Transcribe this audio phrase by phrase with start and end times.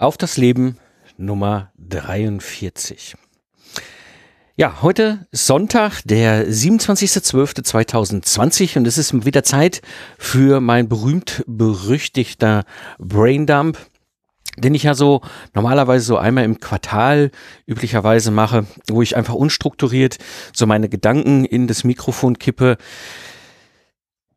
[0.00, 0.76] Auf das Leben
[1.16, 3.16] Nummer 43.
[4.54, 9.82] Ja, heute ist Sonntag, der 27.12.2020 und es ist wieder Zeit
[10.16, 12.62] für mein berühmt-berüchtigter
[13.00, 13.76] Braindump,
[14.56, 15.20] den ich ja so
[15.52, 17.32] normalerweise so einmal im Quartal
[17.66, 20.18] üblicherweise mache, wo ich einfach unstrukturiert
[20.54, 22.78] so meine Gedanken in das Mikrofon kippe.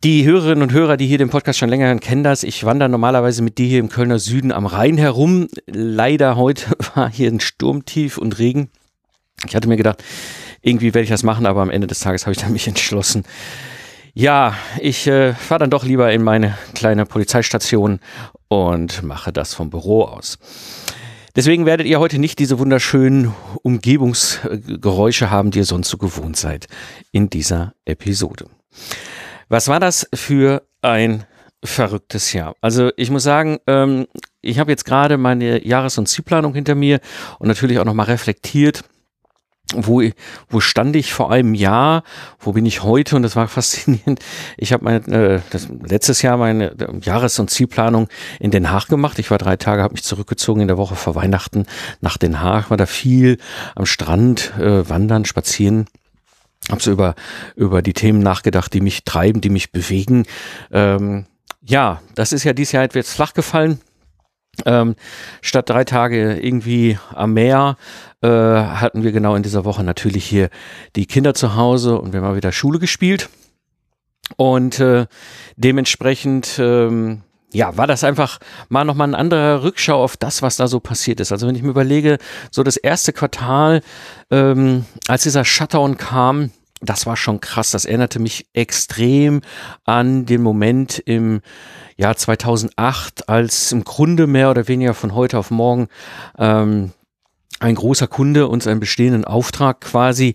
[0.04, 2.42] Die Hörerinnen und Hörer, die hier den Podcast schon länger hören, kennen das.
[2.42, 5.48] Ich wandere normalerweise mit dir hier im Kölner Süden am Rhein herum.
[5.68, 8.72] Leider heute war hier ein Sturmtief und Regen.
[9.46, 10.04] Ich hatte mir gedacht,
[10.64, 13.26] irgendwie werde ich das machen, aber am Ende des Tages habe ich dann mich entschlossen.
[14.16, 18.00] Ja, ich äh, fahre dann doch lieber in meine kleine Polizeistation
[18.48, 20.40] und mache das vom Büro aus.
[21.36, 26.66] Deswegen werdet ihr heute nicht diese wunderschönen Umgebungsgeräusche haben, die ihr sonst so gewohnt seid
[27.12, 28.48] in dieser Episode.
[29.52, 31.26] Was war das für ein
[31.62, 32.56] verrücktes Jahr?
[32.62, 34.08] Also ich muss sagen, ähm,
[34.40, 37.02] ich habe jetzt gerade meine Jahres- und Zielplanung hinter mir
[37.38, 38.86] und natürlich auch nochmal reflektiert,
[39.74, 40.02] wo,
[40.48, 42.04] wo stand ich vor einem Jahr,
[42.40, 44.22] wo bin ich heute und das war faszinierend.
[44.56, 45.42] Ich habe mein, äh,
[45.86, 48.08] letztes Jahr meine äh, Jahres- und Zielplanung
[48.40, 49.20] in Den Haag gemacht.
[49.20, 51.66] Ich war drei Tage, habe mich zurückgezogen in der Woche vor Weihnachten
[52.00, 53.38] nach Den Haag, war da viel
[53.76, 55.88] am Strand, äh, wandern, spazieren
[56.70, 57.16] habe so über,
[57.56, 60.26] über die Themen nachgedacht, die mich treiben, die mich bewegen.
[60.72, 61.26] Ähm,
[61.62, 63.80] ja, das ist ja dieses Jahr jetzt flach gefallen.
[64.66, 64.96] Ähm,
[65.42, 67.78] statt drei Tage irgendwie am Meer
[68.22, 70.50] äh, hatten wir genau in dieser Woche natürlich hier
[70.96, 73.30] die Kinder zu Hause und wir haben mal wieder Schule gespielt.
[74.38, 75.08] Und äh,
[75.56, 77.22] dementsprechend ähm,
[77.54, 81.20] ja, war das einfach mal nochmal ein anderer Rückschau auf das, was da so passiert
[81.20, 81.32] ist.
[81.32, 82.18] Also wenn ich mir überlege,
[82.50, 83.82] so das erste Quartal,
[84.30, 87.72] ähm, als dieser Shutdown kam, das war schon krass.
[87.72, 89.42] Das erinnerte mich extrem
[89.86, 91.42] an den Moment im
[91.96, 95.90] Jahr 2008, als im Grunde mehr oder weniger von heute auf morgen
[96.38, 96.92] ähm,
[97.60, 100.34] ein großer Kunde uns einen bestehenden Auftrag quasi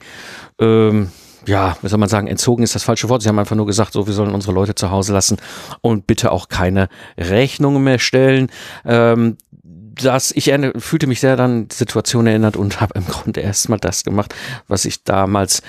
[0.61, 1.11] ähm,
[1.47, 3.23] ja, wie soll man sagen, entzogen ist das falsche Wort.
[3.23, 5.37] Sie haben einfach nur gesagt, so, wir sollen unsere Leute zu Hause lassen
[5.81, 8.51] und bitte auch keine Rechnungen mehr stellen.
[8.85, 14.05] Ähm, das, ich fühlte mich sehr dann Situation erinnert und habe im Grunde erstmal das
[14.05, 14.35] gemacht,
[14.69, 15.63] was ich damals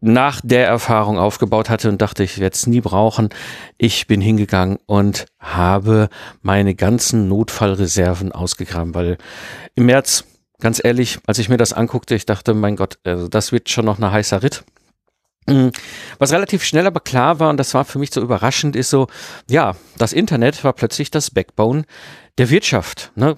[0.00, 3.30] nach der Erfahrung aufgebaut hatte und dachte, ich werde es nie brauchen.
[3.78, 6.08] Ich bin hingegangen und habe
[6.42, 9.16] meine ganzen Notfallreserven ausgegraben, weil
[9.74, 10.24] im März,
[10.60, 13.84] ganz ehrlich, als ich mir das anguckte, ich dachte, mein Gott, also das wird schon
[13.84, 14.64] noch ein heißer Ritt.
[15.46, 15.68] Mm,
[16.18, 19.06] was relativ schnell aber klar war, und das war für mich so überraschend, ist so,
[19.48, 21.84] ja, das Internet war plötzlich das Backbone
[22.38, 23.12] der Wirtschaft.
[23.14, 23.36] Ne?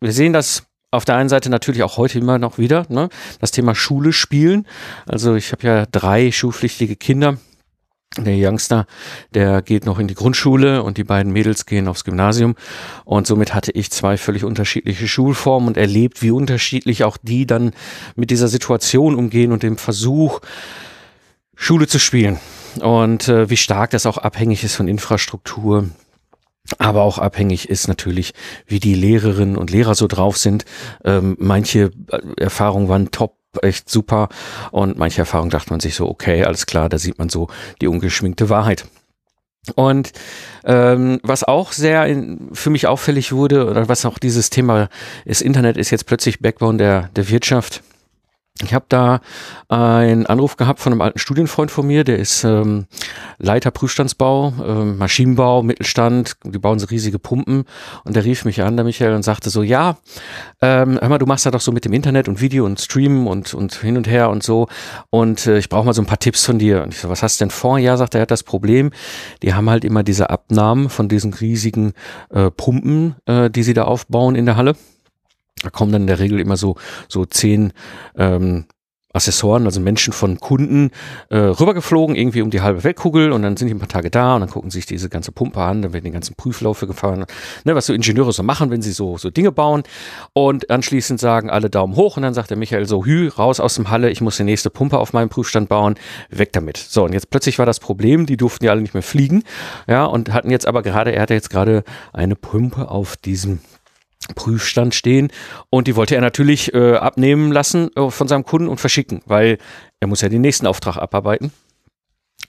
[0.00, 3.08] Wir sehen das auf der einen Seite natürlich auch heute immer noch wieder, ne?
[3.40, 4.66] das Thema Schule spielen.
[5.06, 7.38] Also ich habe ja drei schulpflichtige Kinder.
[8.16, 8.86] Der Youngster,
[9.34, 12.54] der geht noch in die Grundschule und die beiden Mädels gehen aufs Gymnasium.
[13.04, 17.72] Und somit hatte ich zwei völlig unterschiedliche Schulformen und erlebt, wie unterschiedlich auch die dann
[18.14, 20.40] mit dieser Situation umgehen und dem Versuch,
[21.56, 22.38] Schule zu spielen
[22.80, 25.88] und äh, wie stark das auch abhängig ist von Infrastruktur.
[26.78, 28.32] Aber auch abhängig ist natürlich,
[28.66, 30.64] wie die Lehrerinnen und Lehrer so drauf sind.
[31.04, 34.30] Ähm, manche äh, Erfahrungen waren top, echt super.
[34.70, 37.48] Und manche Erfahrungen dachte man sich so, okay, alles klar, da sieht man so
[37.82, 38.86] die ungeschminkte Wahrheit.
[39.74, 40.12] Und
[40.64, 44.88] ähm, was auch sehr in, für mich auffällig wurde, oder was auch dieses Thema
[45.24, 47.82] ist, Internet ist jetzt plötzlich Backbone der, der Wirtschaft
[48.62, 49.20] ich habe da
[49.68, 52.86] einen Anruf gehabt von einem alten Studienfreund von mir, der ist ähm,
[53.38, 57.64] Leiter Prüfstandsbau, ähm, Maschinenbau, Mittelstand, die bauen so riesige Pumpen.
[58.04, 59.96] Und der rief mich an, der Michael, und sagte so, ja,
[60.62, 63.26] ähm, hör mal, du machst da doch so mit dem Internet und Video und Streamen
[63.26, 64.68] und, und hin und her und so.
[65.10, 66.84] Und äh, ich brauche mal so ein paar Tipps von dir.
[66.84, 67.78] Und ich so, was hast du denn vor?
[67.78, 68.92] Ja, sagt er, er hat das Problem,
[69.42, 71.92] die haben halt immer diese Abnahmen von diesen riesigen
[72.30, 74.76] äh, Pumpen, äh, die sie da aufbauen in der Halle
[75.64, 76.76] da kommen dann in der Regel immer so,
[77.08, 77.72] so zehn
[78.16, 78.66] ähm,
[79.14, 80.90] Assessoren, also Menschen von Kunden,
[81.30, 84.34] äh, rübergeflogen, irgendwie um die halbe Weltkugel und dann sind die ein paar Tage da
[84.34, 87.24] und dann gucken sich diese ganze Pumpe an, dann werden die ganzen Prüflaufe gefahren,
[87.64, 89.84] ne, was so Ingenieure so machen, wenn sie so, so Dinge bauen
[90.32, 93.76] und anschließend sagen alle Daumen hoch und dann sagt der Michael so, hü, raus aus
[93.76, 95.94] dem Halle, ich muss die nächste Pumpe auf meinem Prüfstand bauen,
[96.28, 96.76] weg damit.
[96.76, 99.44] So und jetzt plötzlich war das Problem, die durften ja alle nicht mehr fliegen,
[99.86, 103.60] ja, und hatten jetzt aber gerade, er hatte jetzt gerade eine Pumpe auf diesem
[104.34, 105.28] Prüfstand stehen.
[105.70, 109.58] Und die wollte er natürlich äh, abnehmen lassen äh, von seinem Kunden und verschicken, weil
[110.00, 111.52] er muss ja den nächsten Auftrag abarbeiten.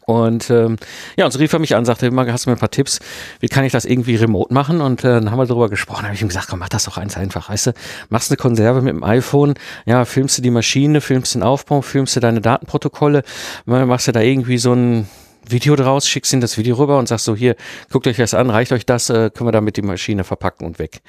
[0.06, 0.78] Und ähm,
[1.18, 3.00] ja, und so rief er mich an, sagte immer, hast du mir ein paar Tipps,
[3.40, 4.82] wie kann ich das irgendwie remote machen?
[4.82, 6.98] Und äh, dann haben wir darüber gesprochen, habe ich ihm gesagt, komm, mach das doch
[6.98, 7.74] eins einfach, weißt du,
[8.10, 9.56] machst eine Konserve mit dem iPhone,
[9.86, 13.24] ja, filmst du die Maschine, filmst den Aufbau, filmst du deine Datenprotokolle,
[13.66, 15.08] machst du da irgendwie so ein
[15.50, 17.56] Video draus, schickst ihnen das Video rüber und sagst so, hier,
[17.92, 20.80] guckt euch das an, reicht euch das, äh, können wir damit die Maschine verpacken und
[20.80, 21.02] weg.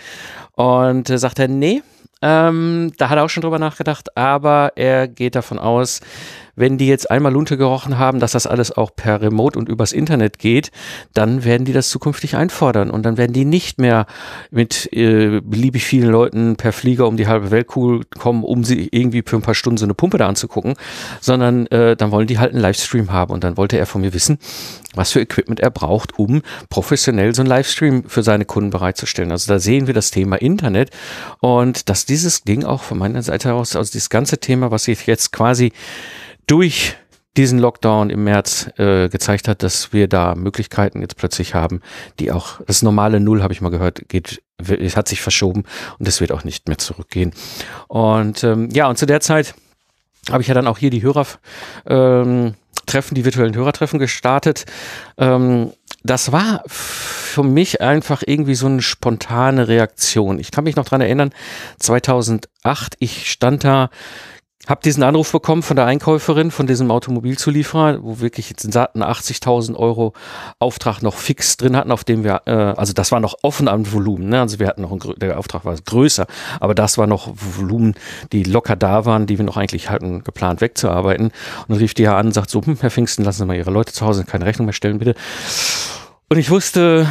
[0.52, 1.82] Und äh, sagt er, nee,
[2.22, 6.00] ähm, da hat er auch schon drüber nachgedacht, aber er geht davon aus,
[6.56, 9.92] wenn die jetzt einmal Lunte gerochen haben, dass das alles auch per Remote und übers
[9.92, 10.70] Internet geht,
[11.14, 12.90] dann werden die das zukünftig einfordern.
[12.90, 14.06] Und dann werden die nicht mehr
[14.50, 19.22] mit äh, beliebig vielen Leuten per Flieger um die halbe Weltkugel kommen, um sie irgendwie
[19.24, 20.74] für ein paar Stunden so eine Pumpe da anzugucken,
[21.20, 23.32] sondern äh, dann wollen die halt einen Livestream haben.
[23.32, 24.38] Und dann wollte er von mir wissen,
[24.94, 29.30] was für Equipment er braucht, um professionell so einen Livestream für seine Kunden bereitzustellen.
[29.30, 30.90] Also da sehen wir das Thema Internet.
[31.40, 35.06] Und dass dieses Ding auch von meiner Seite aus, also dieses ganze Thema, was ich
[35.06, 35.72] jetzt quasi
[36.46, 36.96] durch
[37.36, 41.82] diesen Lockdown im März äh, gezeigt hat, dass wir da Möglichkeiten jetzt plötzlich haben,
[42.18, 45.64] die auch das normale Null, habe ich mal gehört, geht, es hat sich verschoben
[45.98, 47.32] und es wird auch nicht mehr zurückgehen.
[47.88, 49.54] Und ähm, ja, und zu der Zeit
[50.30, 51.26] habe ich ja dann auch hier die Hörer
[51.86, 52.54] ähm,
[53.10, 54.64] die virtuellen Hörertreffen gestartet.
[55.18, 55.72] Ähm,
[56.02, 60.38] das war für mich einfach irgendwie so eine spontane Reaktion.
[60.38, 61.32] Ich kann mich noch dran erinnern,
[61.80, 63.90] 2008, ich stand da
[64.66, 69.02] hab diesen Anruf bekommen von der Einkäuferin, von diesem Automobilzulieferer, wo wirklich jetzt einen satten
[69.02, 70.12] 80.000 Euro
[70.58, 73.90] Auftrag noch fix drin hatten, auf dem wir, äh, also das war noch offen am
[73.92, 74.40] Volumen, ne?
[74.40, 76.26] also wir hatten noch, ein, der Auftrag war größer,
[76.58, 77.94] aber das war noch Volumen,
[78.32, 81.26] die locker da waren, die wir noch eigentlich hatten geplant wegzuarbeiten.
[81.26, 83.56] Und dann rief die ja an und sagt so, hm, Herr Pfingsten, lassen Sie mal
[83.56, 85.14] Ihre Leute zu Hause keine Rechnung mehr stellen, bitte.
[86.28, 87.06] Und ich wusste,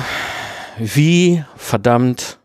[0.78, 2.40] wie verdammt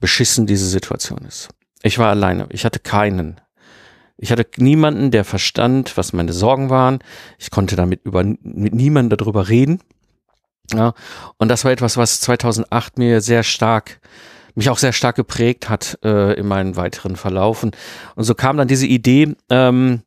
[0.00, 1.48] beschissen diese Situation ist.
[1.82, 2.46] Ich war alleine.
[2.50, 3.40] Ich hatte keinen
[4.18, 6.98] ich hatte niemanden, der verstand, was meine Sorgen waren.
[7.38, 9.80] Ich konnte damit über, mit niemandem darüber reden.
[10.74, 10.92] Ja,
[11.38, 14.00] und das war etwas, was 2008 mir sehr stark,
[14.54, 17.70] mich auch sehr stark geprägt hat äh, in meinen weiteren Verlaufen.
[18.16, 20.02] Und so kam dann diese Idee, ähm,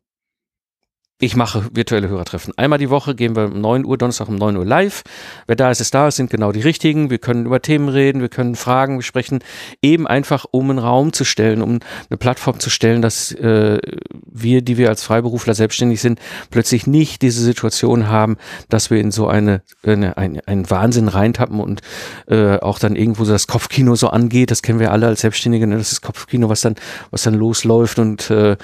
[1.22, 2.52] ich mache virtuelle Hörertreffen.
[2.56, 5.04] Einmal die Woche gehen wir um 9 Uhr, Donnerstag um 9 Uhr live.
[5.46, 6.08] Wer da ist, ist da.
[6.08, 7.10] Es sind genau die richtigen.
[7.10, 9.38] Wir können über Themen reden, wir können Fragen besprechen.
[9.82, 11.78] Eben einfach, um einen Raum zu stellen, um
[12.10, 13.78] eine Plattform zu stellen, dass äh,
[14.26, 16.18] wir, die wir als Freiberufler selbstständig sind,
[16.50, 18.36] plötzlich nicht diese Situation haben,
[18.68, 21.82] dass wir in so eine, eine ein, einen Wahnsinn reintappen und
[22.26, 24.50] äh, auch dann irgendwo so das Kopfkino so angeht.
[24.50, 25.68] Das kennen wir alle als Selbstständige.
[25.68, 25.76] Ne?
[25.76, 26.74] Das ist Kopfkino, was dann,
[27.12, 28.56] was dann losläuft und äh,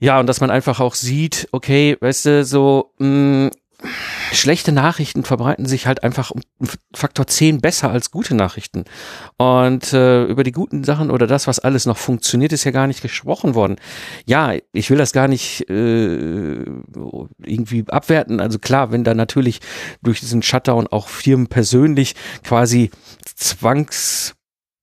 [0.00, 3.50] ja, und dass man einfach auch sieht, okay, weißt du, so mh, mm,
[4.32, 6.40] schlechte Nachrichten verbreiten sich halt einfach um
[6.94, 8.84] Faktor 10 besser als gute Nachrichten.
[9.36, 12.88] Und äh, über die guten Sachen oder das, was alles noch funktioniert, ist ja gar
[12.88, 13.76] nicht gesprochen worden.
[14.26, 16.64] Ja, ich will das gar nicht äh,
[17.44, 18.40] irgendwie abwerten.
[18.40, 19.60] Also klar, wenn da natürlich
[20.02, 22.90] durch diesen Shutdown auch Firmen persönlich quasi
[23.36, 24.34] zwangs,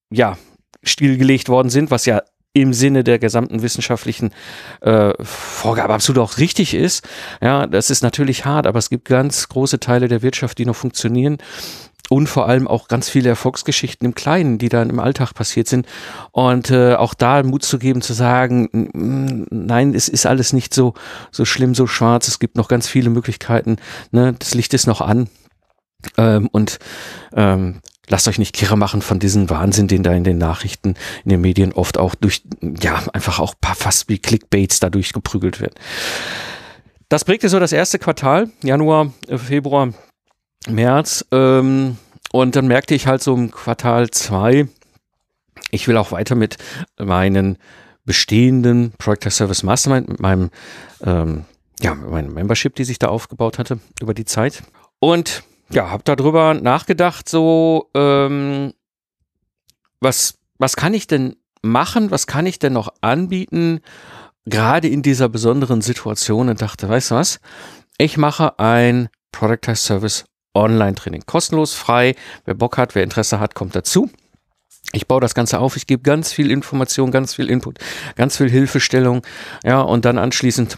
[0.10, 0.38] ja,
[0.84, 2.22] stillgelegt worden sind, was ja
[2.56, 4.32] im Sinne der gesamten wissenschaftlichen
[4.80, 7.06] äh, Vorgabe absolut auch richtig ist.
[7.42, 10.76] Ja, das ist natürlich hart, aber es gibt ganz große Teile der Wirtschaft, die noch
[10.76, 11.38] funktionieren
[12.10, 15.86] und vor allem auch ganz viele Erfolgsgeschichten im Kleinen, die dann im Alltag passiert sind.
[16.32, 18.70] Und äh, auch da Mut zu geben, zu sagen,
[19.50, 20.94] nein, es ist alles nicht so,
[21.32, 22.30] so schlimm, so schwarz.
[22.30, 23.78] Es gibt noch ganz viele Möglichkeiten.
[24.12, 24.34] Ne?
[24.40, 25.28] Das Licht ist noch an.
[26.18, 26.80] Ähm, und
[27.36, 31.30] ähm, lasst euch nicht kirre machen von diesem Wahnsinn, den da in den Nachrichten, in
[31.30, 35.76] den Medien oft auch durch, ja, einfach auch fast wie Clickbaits dadurch geprügelt werden.
[37.10, 39.94] Das prägte so das erste Quartal, Januar, äh, Februar,
[40.68, 41.26] März.
[41.32, 41.98] Ähm,
[42.32, 44.68] und dann merkte ich halt so im Quartal zwei,
[45.72, 46.58] ich will auch weiter mit
[47.00, 47.58] meinen
[48.06, 50.50] bestehenden Project Service Mastermind, mit meinem,
[51.02, 51.46] ähm,
[51.80, 54.64] ja, mit meinem Membership, die sich da aufgebaut hatte über die Zeit.
[55.00, 58.74] Und ja, hab darüber nachgedacht, so, ähm,
[60.00, 63.82] was, was kann ich denn machen, was kann ich denn noch anbieten,
[64.46, 67.40] gerade in dieser besonderen Situation und dachte, weißt du was,
[67.98, 71.24] ich mache ein Productize Service Online-Training.
[71.26, 72.16] Kostenlos, frei.
[72.46, 74.10] Wer Bock hat, wer Interesse hat, kommt dazu.
[74.94, 77.80] Ich baue das Ganze auf, ich gebe ganz viel Information, ganz viel Input,
[78.16, 79.24] ganz viel Hilfestellung,
[79.64, 80.78] ja, und dann anschließend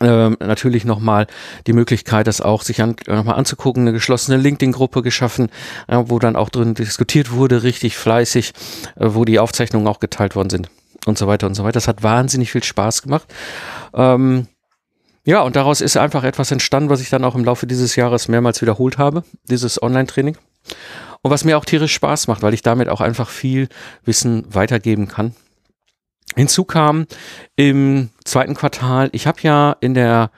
[0.00, 1.26] ähm, natürlich nochmal
[1.66, 5.48] die Möglichkeit, das auch sich an, nochmal anzugucken, eine geschlossene LinkedIn-Gruppe geschaffen,
[5.88, 8.52] äh, wo dann auch drin diskutiert wurde, richtig fleißig,
[8.96, 10.70] äh, wo die Aufzeichnungen auch geteilt worden sind
[11.06, 11.74] und so weiter und so weiter.
[11.74, 13.26] Das hat wahnsinnig viel Spaß gemacht.
[13.94, 14.46] Ähm,
[15.24, 18.26] ja, und daraus ist einfach etwas entstanden, was ich dann auch im Laufe dieses Jahres
[18.28, 20.36] mehrmals wiederholt habe, dieses Online-Training.
[21.22, 23.68] Und was mir auch tierisch Spaß macht, weil ich damit auch einfach viel
[24.04, 25.34] Wissen weitergeben kann.
[26.36, 27.06] Hinzu kam
[27.56, 30.30] im zweiten Quartal, ich habe ja in der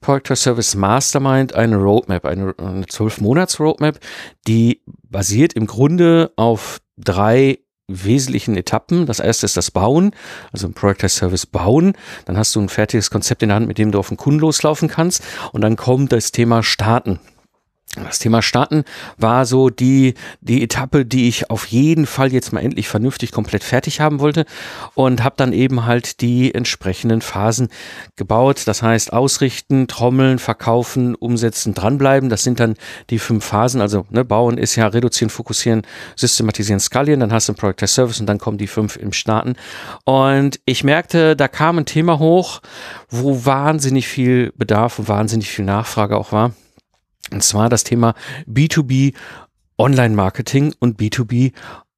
[0.00, 3.98] Project Service Mastermind eine Roadmap, eine, 12-Monats-Roadmap,
[4.46, 9.06] die basiert im Grunde auf drei wesentlichen Etappen.
[9.06, 10.12] Das erste ist das Bauen,
[10.52, 11.94] also ein Product as Service bauen.
[12.24, 14.40] Dann hast du ein fertiges Konzept in der Hand, mit dem du auf den Kunden
[14.40, 15.22] loslaufen kannst.
[15.52, 17.20] Und dann kommt das Thema Starten.
[17.94, 18.84] Das Thema Starten
[19.18, 23.62] war so die, die Etappe, die ich auf jeden Fall jetzt mal endlich vernünftig komplett
[23.62, 24.46] fertig haben wollte
[24.94, 27.68] und habe dann eben halt die entsprechenden Phasen
[28.16, 28.62] gebaut.
[28.64, 32.30] Das heißt ausrichten, trommeln, verkaufen, umsetzen, dranbleiben.
[32.30, 32.76] Das sind dann
[33.10, 33.82] die fünf Phasen.
[33.82, 35.82] Also ne, bauen ist ja reduzieren, fokussieren,
[36.16, 37.20] systematisieren, skalieren.
[37.20, 39.54] Dann hast du ein Product as Service und dann kommen die fünf im Starten.
[40.04, 42.62] Und ich merkte, da kam ein Thema hoch,
[43.10, 46.52] wo wahnsinnig viel Bedarf und wahnsinnig viel Nachfrage auch war.
[47.32, 48.14] Und zwar das Thema
[48.46, 49.14] B2B
[49.78, 51.52] Online-Marketing und B2B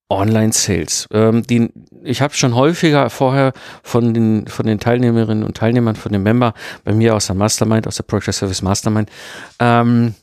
[0.09, 1.09] Online-Sales.
[1.13, 1.71] Ähm, die,
[2.03, 6.55] ich habe schon häufiger vorher von den, von den Teilnehmerinnen und Teilnehmern, von den Member
[6.85, 9.11] bei mir aus der Mastermind, aus der Project Service Mastermind,
[9.59, 10.15] ähm,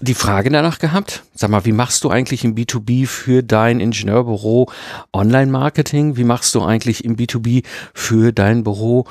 [0.00, 4.70] die Frage danach gehabt, sag mal, wie machst du eigentlich im B2B für dein Ingenieurbüro
[5.12, 6.16] Online-Marketing?
[6.16, 9.06] Wie machst du eigentlich im B2B für dein Büro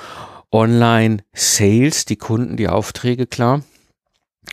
[0.52, 3.62] Online-Sales, die Kunden, die Aufträge, klar?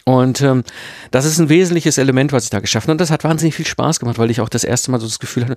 [0.05, 0.65] Und ähm,
[1.11, 2.93] das ist ein wesentliches Element, was ich da geschaffen habe.
[2.93, 5.19] Und das hat wahnsinnig viel Spaß gemacht, weil ich auch das erste Mal so das
[5.19, 5.57] Gefühl hatte,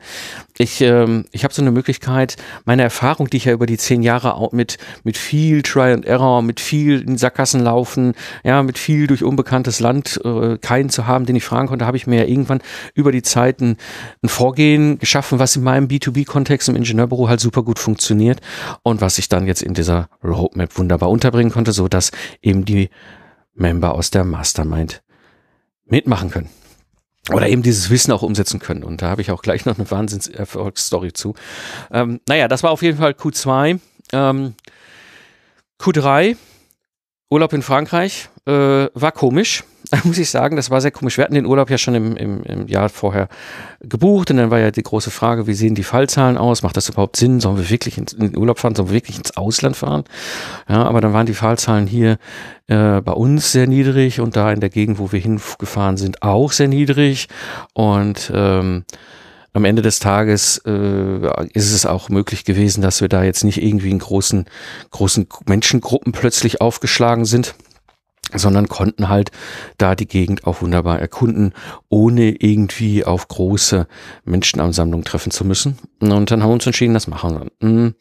[0.57, 4.03] ich, ähm, ich habe so eine Möglichkeit, meine Erfahrung, die ich ja über die zehn
[4.03, 8.13] Jahre auch mit, mit viel Try and Error, mit viel in Sackgassen laufen,
[8.43, 11.97] ja, mit viel durch unbekanntes Land, äh, keinen zu haben, den ich fragen konnte, habe
[11.97, 12.61] ich mir ja irgendwann
[12.93, 13.77] über die Zeit ein,
[14.21, 18.41] ein Vorgehen geschaffen, was in meinem B2B-Kontext im Ingenieurbüro halt super gut funktioniert
[18.83, 22.11] und was ich dann jetzt in dieser Roadmap wunderbar unterbringen konnte, so dass
[22.41, 22.89] eben die
[23.55, 25.01] Member aus der Mastermind
[25.85, 26.49] mitmachen können.
[27.31, 28.83] Oder eben dieses Wissen auch umsetzen können.
[28.83, 31.33] Und da habe ich auch gleich noch eine Wahnsinns-Erfolgsstory zu.
[31.91, 33.79] Ähm, naja, das war auf jeden Fall Q2.
[34.13, 34.53] Ähm,
[35.79, 36.37] Q3,
[37.31, 39.63] Urlaub in Frankreich, äh, war komisch.
[40.03, 41.17] Muss ich sagen, das war sehr komisch.
[41.17, 43.27] Wir hatten den Urlaub ja schon im, im, im Jahr vorher
[43.81, 46.63] gebucht und dann war ja die große Frage, wie sehen die Fallzahlen aus?
[46.63, 47.39] Macht das überhaupt Sinn?
[47.39, 48.75] Sollen wir wirklich in den Urlaub fahren?
[48.75, 50.03] Sollen wir wirklich ins Ausland fahren?
[50.67, 52.17] Ja, aber dann waren die Fallzahlen hier
[52.67, 56.51] äh, bei uns sehr niedrig und da in der Gegend, wo wir hingefahren sind, auch
[56.51, 57.27] sehr niedrig
[57.73, 58.85] und ähm,
[59.53, 63.63] am Ende des Tages äh, ist es auch möglich gewesen, dass wir da jetzt nicht
[63.63, 64.45] irgendwie in großen,
[64.91, 67.55] großen Menschengruppen plötzlich aufgeschlagen sind
[68.33, 69.31] sondern konnten halt
[69.77, 71.53] da die Gegend auch wunderbar erkunden,
[71.89, 73.87] ohne irgendwie auf große
[74.23, 75.77] Menschenansammlungen treffen zu müssen.
[75.99, 77.67] Und dann haben wir uns entschieden, das machen wir.
[77.67, 77.95] Mm.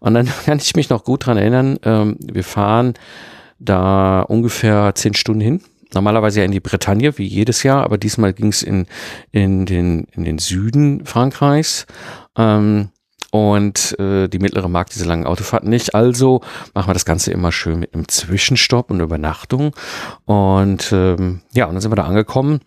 [0.00, 2.94] Und dann kann ich mich noch gut dran erinnern, ähm, wir fahren
[3.58, 5.60] da ungefähr zehn Stunden hin.
[5.94, 8.86] Normalerweise ja in die Bretagne, wie jedes Jahr, aber diesmal ging es in,
[9.30, 11.86] in, den, in den Süden Frankreichs.
[12.36, 12.90] Ähm,
[13.36, 15.94] und äh, die mittlere mag diese langen Autofahrten nicht.
[15.94, 16.40] Also
[16.72, 19.74] machen wir das Ganze immer schön mit einem Zwischenstopp und Übernachtung.
[20.24, 22.60] Und ähm, ja, und dann sind wir da angekommen.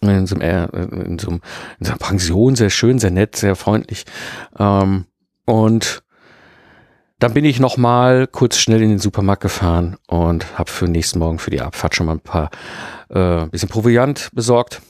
[0.00, 1.42] In so, einem, äh, in, so einem,
[1.78, 4.06] in so einer Pension, sehr schön, sehr nett, sehr freundlich.
[4.58, 5.04] Ähm,
[5.44, 6.02] und
[7.18, 11.18] dann bin ich noch mal kurz schnell in den Supermarkt gefahren und habe für nächsten
[11.18, 12.48] Morgen für die Abfahrt schon mal ein paar
[13.10, 14.80] äh, bisschen Proviant besorgt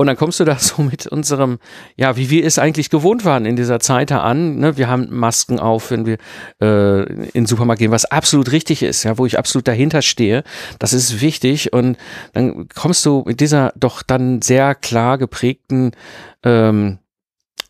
[0.00, 1.58] und dann kommst du da so mit unserem,
[1.94, 4.56] ja, wie wir es eigentlich gewohnt waren in dieser Zeit da an.
[4.56, 4.78] Ne?
[4.78, 6.16] Wir haben Masken auf, wenn wir
[6.58, 10.42] äh, in den Supermarkt gehen, was absolut richtig ist, ja, wo ich absolut dahinter stehe.
[10.78, 11.74] Das ist wichtig.
[11.74, 11.98] Und
[12.32, 15.90] dann kommst du mit dieser doch dann sehr klar geprägten
[16.44, 16.98] ähm,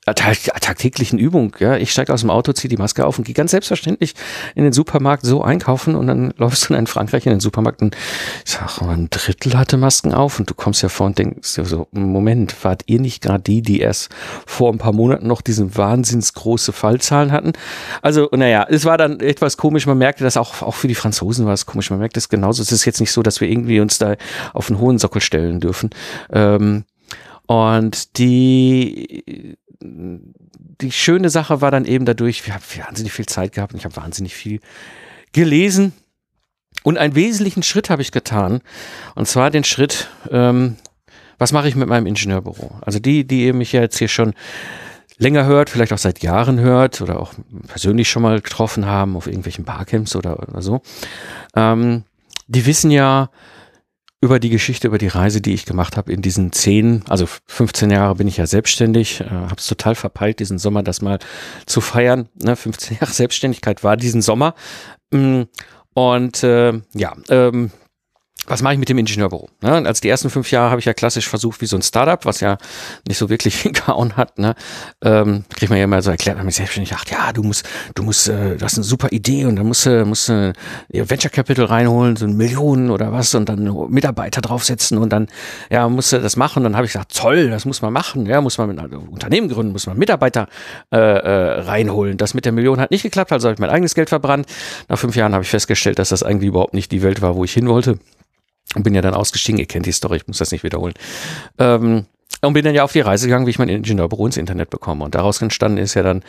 [0.07, 1.54] tagtäglichen Übung.
[1.59, 4.14] Ja, ich steige aus dem Auto, ziehe die Maske auf und gehe ganz selbstverständlich
[4.54, 7.97] in den Supermarkt so einkaufen und dann läufst du in Frankreich in den Supermarkt und
[8.45, 11.87] ich sag, ein Drittel hatte Masken auf und du kommst ja vor und denkst so,
[11.92, 14.11] Moment, wart ihr nicht gerade die, die erst
[14.47, 17.52] vor ein paar Monaten noch diese wahnsinns große Fallzahlen hatten?
[18.00, 19.87] Also, naja, es war dann etwas komisch.
[19.87, 21.90] Man merkte das auch, auch für die Franzosen war es komisch.
[21.90, 22.62] Man merkt es genauso.
[22.62, 24.16] Es ist jetzt nicht so, dass wir irgendwie uns da
[24.54, 25.90] auf einen hohen Sockel stellen dürfen.
[26.33, 26.85] Ähm,
[27.47, 33.72] und die die schöne Sache war dann eben dadurch, wir haben wahnsinnig viel Zeit gehabt
[33.72, 34.60] und ich habe wahnsinnig viel
[35.32, 35.92] gelesen.
[36.82, 38.60] Und einen wesentlichen Schritt habe ich getan.
[39.14, 40.76] Und zwar den Schritt, ähm,
[41.38, 42.78] was mache ich mit meinem Ingenieurbüro?
[42.82, 44.34] Also die, die mich ja jetzt hier schon
[45.18, 47.32] länger hört, vielleicht auch seit Jahren hört oder auch
[47.66, 50.80] persönlich schon mal getroffen haben auf irgendwelchen Barcamps oder, oder so,
[51.54, 52.04] ähm,
[52.46, 53.30] die wissen ja,
[54.21, 57.91] über die Geschichte, über die Reise, die ich gemacht habe in diesen zehn, also 15
[57.91, 61.19] Jahre bin ich ja selbstständig, äh, habe es total verpeilt, diesen Sommer das mal
[61.67, 62.29] zu feiern.
[62.35, 62.55] Ne?
[62.55, 64.55] 15 Jahre Selbstständigkeit war diesen Sommer.
[65.11, 65.43] Mm,
[65.95, 67.71] und äh, ja, ähm,
[68.50, 69.49] was mache ich mit dem Ingenieurbüro?
[69.62, 69.87] Ne?
[69.87, 72.40] Also die ersten fünf Jahre habe ich ja klassisch versucht, wie so ein Startup, was
[72.40, 72.59] ja
[73.07, 74.38] nicht so wirklich hingehauen hat.
[74.38, 74.57] Ne?
[75.02, 77.64] Ähm, kriegt man ja immer so erklärt, wenn man selbstständig sagt, ja, du musst,
[77.95, 80.52] du musst, äh, du hast eine super Idee und dann musst du, musst du
[80.88, 85.28] Venture Capital reinholen, so Millionen oder was und dann Mitarbeiter draufsetzen und dann,
[85.71, 86.59] ja, musst du das machen.
[86.59, 89.09] Und dann habe ich gesagt, toll, das muss man machen, ja, muss man mit einem
[89.09, 90.49] Unternehmen gründen, muss man Mitarbeiter
[90.92, 92.16] äh, äh, reinholen.
[92.16, 94.47] Das mit der Million hat nicht geklappt, also habe ich mein eigenes Geld verbrannt.
[94.88, 97.45] Nach fünf Jahren habe ich festgestellt, dass das eigentlich überhaupt nicht die Welt war, wo
[97.45, 97.99] ich hin wollte.
[98.75, 100.95] Und bin ja dann ausgestiegen, ihr kennt die Story, ich muss das nicht wiederholen.
[101.59, 102.07] Ähm,
[102.43, 105.05] und bin dann ja auf die Reise gegangen, wie ich mein Ingenieurbüro ins Internet bekomme.
[105.05, 106.23] Und daraus entstanden ist ja dann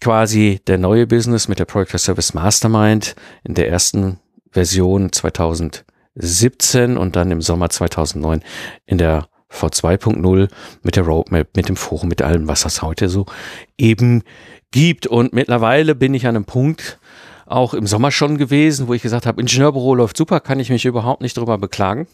[0.00, 3.14] quasi der neue Business mit der Project Service Mastermind
[3.44, 4.18] in der ersten
[4.50, 8.42] Version 2017 und dann im Sommer 2009
[8.86, 10.48] in der V2.0
[10.82, 13.26] mit der Roadmap, mit dem Forum, mit allem, was das heute so
[13.78, 14.22] eben
[14.72, 15.06] gibt.
[15.06, 16.98] Und mittlerweile bin ich an einem Punkt,
[17.46, 20.84] auch im Sommer schon gewesen, wo ich gesagt habe, Ingenieurbüro läuft super, kann ich mich
[20.84, 22.06] überhaupt nicht drüber beklagen.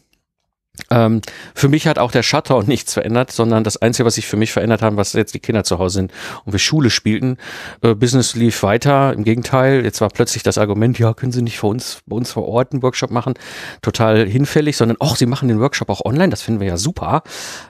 [0.91, 1.21] Ähm,
[1.55, 4.53] für mich hat auch der Shutdown nichts verändert, sondern das Einzige, was sich für mich
[4.53, 6.13] verändert haben, was jetzt die Kinder zu Hause sind
[6.45, 7.37] und wir Schule spielten.
[7.83, 11.59] Äh, Business lief weiter, im Gegenteil, jetzt war plötzlich das Argument, ja, können Sie nicht
[11.59, 13.35] für uns, bei uns vor Ort einen Workshop machen,
[13.83, 17.23] total hinfällig, sondern auch, Sie machen den Workshop auch online, das finden wir ja super.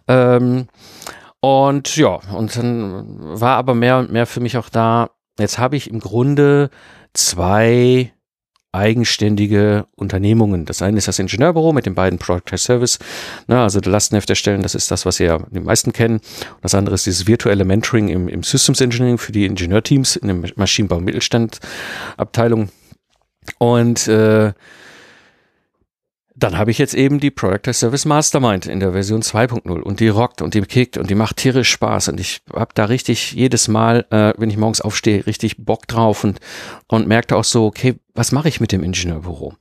[0.06, 0.68] Ähm,
[1.40, 5.76] und ja, und dann war aber mehr und mehr für mich auch da, jetzt habe
[5.76, 6.70] ich im Grunde
[7.14, 8.12] zwei
[8.72, 10.64] eigenständige Unternehmungen.
[10.64, 12.98] Das eine ist das Ingenieurbüro mit den beiden Product Service,
[13.46, 16.16] ne, also Lastenheft erstellen, das ist das, was ihr die meisten kennen.
[16.16, 20.28] Und das andere ist dieses virtuelle Mentoring im, im Systems Engineering für die Ingenieurteams in
[20.28, 21.60] der Maschinenbau- Mittelstand
[22.16, 22.70] Abteilung.
[23.58, 24.52] Und äh,
[26.42, 30.08] dann habe ich jetzt eben die Product Service Mastermind in der Version 2.0 und die
[30.08, 33.68] rockt und die kickt und die macht tierisch Spaß und ich habe da richtig jedes
[33.68, 36.40] Mal, äh, wenn ich morgens aufstehe, richtig Bock drauf und,
[36.88, 39.54] und merkte auch so, okay, was mache ich mit dem Ingenieurbüro?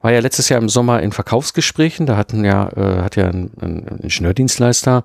[0.00, 3.52] War ja letztes Jahr im Sommer in Verkaufsgesprächen, da hatten ja, äh, hat ja ein,
[3.60, 5.04] ein Ingenieurdienstleister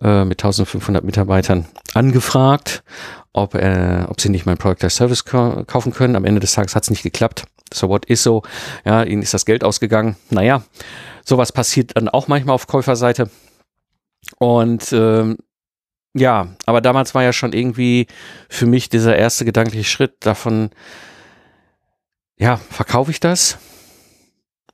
[0.00, 2.84] äh, mit 1500 Mitarbeitern angefragt,
[3.32, 6.14] ob, äh, ob sie nicht mein Product Service kaufen können.
[6.14, 8.42] Am Ende des Tages hat es nicht geklappt so what is so,
[8.84, 10.16] ja, ihnen ist das Geld ausgegangen.
[10.30, 10.62] Naja,
[11.24, 13.30] sowas passiert dann auch manchmal auf Käuferseite.
[14.38, 15.38] Und ähm,
[16.14, 18.06] ja, aber damals war ja schon irgendwie
[18.48, 20.70] für mich dieser erste gedankliche Schritt davon,
[22.38, 23.58] ja, verkaufe ich das?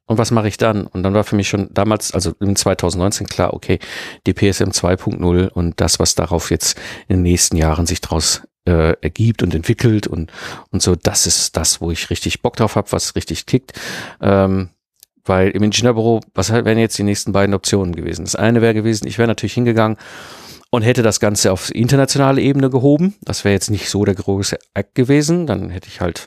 [0.07, 0.87] Und was mache ich dann?
[0.87, 3.79] Und dann war für mich schon damals, also im 2019 klar, okay,
[4.27, 8.95] die PSM 2.0 und das, was darauf jetzt in den nächsten Jahren sich daraus äh,
[9.01, 10.33] ergibt und entwickelt und,
[10.71, 13.73] und so, das ist das, wo ich richtig Bock drauf habe, was richtig kickt.
[14.21, 14.71] Ähm,
[15.27, 18.25] weil im Ingenieurbüro, was wären jetzt die nächsten beiden Optionen gewesen?
[18.27, 19.97] Das eine wäre gewesen, ich wäre natürlich hingegangen
[20.75, 23.15] und hätte das Ganze auf internationale Ebene gehoben.
[23.23, 25.47] Das wäre jetzt nicht so der große Act gewesen.
[25.47, 26.27] Dann hätte ich halt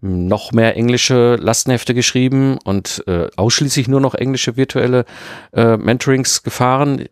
[0.00, 5.04] noch mehr englische Lastenhefte geschrieben und äh, ausschließlich nur noch englische virtuelle
[5.52, 7.04] äh, Mentorings gefahren.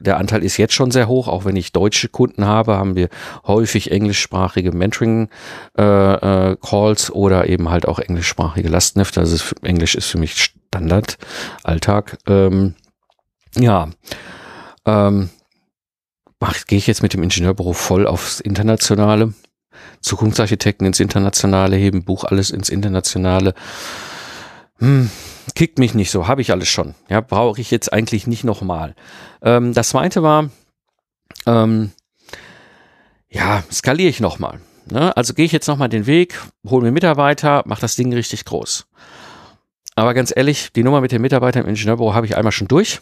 [0.00, 3.10] Der Anteil ist jetzt schon sehr hoch, auch wenn ich deutsche Kunden habe, haben wir
[3.46, 9.20] häufig englischsprachige Mentoring-Calls äh, äh, oder eben halt auch englischsprachige Lastenhefte.
[9.20, 11.18] Also Englisch ist für mich Standard,
[11.62, 12.16] Alltag.
[12.26, 12.74] Ähm,
[13.54, 13.90] ja,
[14.86, 15.28] ähm,
[16.66, 19.34] gehe ich jetzt mit dem Ingenieurbüro voll aufs Internationale.
[20.00, 23.54] Zukunftsarchitekten ins Internationale heben, Buch alles ins Internationale.
[24.78, 25.10] Hm,
[25.54, 26.94] kickt mich nicht so, habe ich alles schon.
[27.08, 28.94] Ja, brauche ich jetzt eigentlich nicht nochmal.
[29.42, 30.50] Ähm, das zweite war,
[31.46, 31.92] ähm,
[33.28, 34.60] ja, skaliere ich nochmal.
[34.90, 35.16] Ne?
[35.16, 38.86] Also gehe ich jetzt nochmal den Weg, hole mir Mitarbeiter, mache das Ding richtig groß.
[39.94, 43.00] Aber ganz ehrlich, die Nummer mit den Mitarbeitern im Ingenieurbüro habe ich einmal schon durch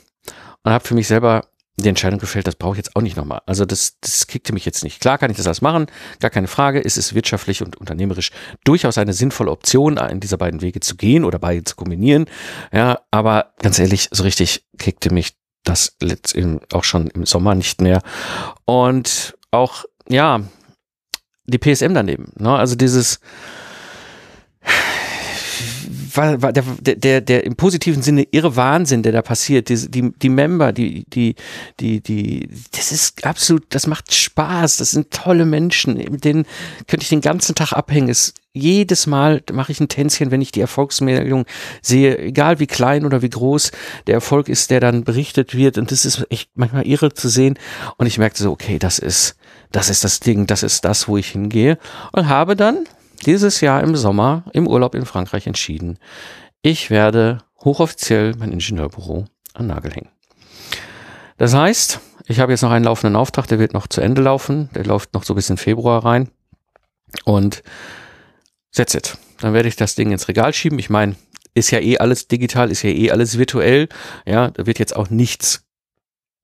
[0.63, 1.47] und habe für mich selber
[1.83, 3.41] die Entscheidung gefällt, das brauche ich jetzt auch nicht nochmal.
[3.47, 5.01] Also das, das kickte mich jetzt nicht.
[5.01, 5.87] Klar kann ich das alles machen,
[6.21, 6.81] gar keine Frage.
[6.81, 8.31] Ist es wirtschaftlich und unternehmerisch
[8.65, 12.27] durchaus eine sinnvolle Option, in dieser beiden Wege zu gehen oder beide zu kombinieren.
[12.73, 15.97] Ja, aber ganz ehrlich, so richtig kickte mich das
[16.73, 18.03] auch schon im Sommer nicht mehr.
[18.65, 20.41] Und auch, ja,
[21.45, 22.33] die PSM daneben.
[22.39, 22.55] Ne?
[22.55, 23.21] Also dieses,
[26.17, 26.53] der,
[26.97, 31.05] der, der im positiven Sinne irre Wahnsinn, der da passiert, die, die, die Member, die,
[31.09, 31.35] die,
[31.79, 36.47] die, die, das ist absolut, das macht Spaß, das sind tolle Menschen, mit denen
[36.87, 38.09] könnte ich den ganzen Tag abhängen.
[38.09, 41.47] Es, jedes Mal mache ich ein Tänzchen, wenn ich die Erfolgsmeldung
[41.83, 43.71] sehe, egal wie klein oder wie groß
[44.07, 45.79] der Erfolg ist, der dann berichtet wird.
[45.79, 47.59] Und das ist echt manchmal irre zu sehen.
[47.97, 49.37] Und ich merkte so, okay, das ist,
[49.71, 51.79] das ist das Ding, das ist das, wo ich hingehe.
[52.13, 52.87] Und habe dann
[53.27, 55.99] dieses Jahr im Sommer im Urlaub in Frankreich entschieden,
[56.63, 60.11] ich werde hochoffiziell mein Ingenieurbüro an Nagel hängen.
[61.37, 64.71] Das heißt, ich habe jetzt noch einen laufenden Auftrag, der wird noch zu Ende laufen,
[64.75, 66.31] der läuft noch so bis in Februar rein
[67.25, 67.63] und
[68.75, 69.17] that's it.
[69.41, 70.79] Dann werde ich das Ding ins Regal schieben.
[70.79, 71.17] Ich meine,
[71.55, 73.89] ist ja eh alles digital, ist ja eh alles virtuell.
[74.27, 75.65] Ja, da wird jetzt auch nichts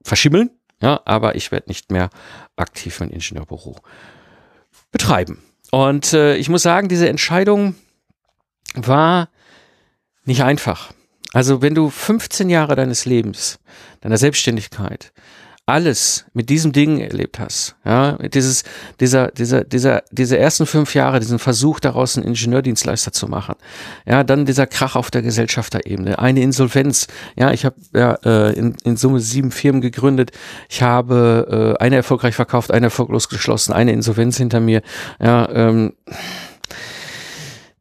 [0.03, 0.51] verschimmeln.
[0.81, 2.11] Ja, aber ich werde nicht mehr
[2.57, 3.77] aktiv mein Ingenieurbüro
[4.91, 5.43] betreiben.
[5.71, 7.75] Und äh, ich muss sagen, diese Entscheidung
[8.75, 9.29] war
[10.25, 10.93] nicht einfach.
[11.33, 13.59] Also wenn du 15 Jahre deines Lebens,
[14.01, 15.13] deiner Selbstständigkeit,
[15.67, 18.63] alles mit diesem Ding erlebt hast, ja, dieses,
[19.01, 23.57] dieser, dieser, dieser, diese ersten fünf Jahre, diesen Versuch daraus einen Ingenieurdienstleister zu machen,
[24.07, 28.77] ja, dann dieser Krach auf der Gesellschafterebene, eine Insolvenz, ja, ich habe ja, äh, in,
[28.85, 30.31] in Summe sieben Firmen gegründet,
[30.69, 34.83] ich habe äh, eine erfolgreich verkauft, eine erfolglos geschlossen, eine Insolvenz hinter mir,
[35.21, 35.95] ja, ähm,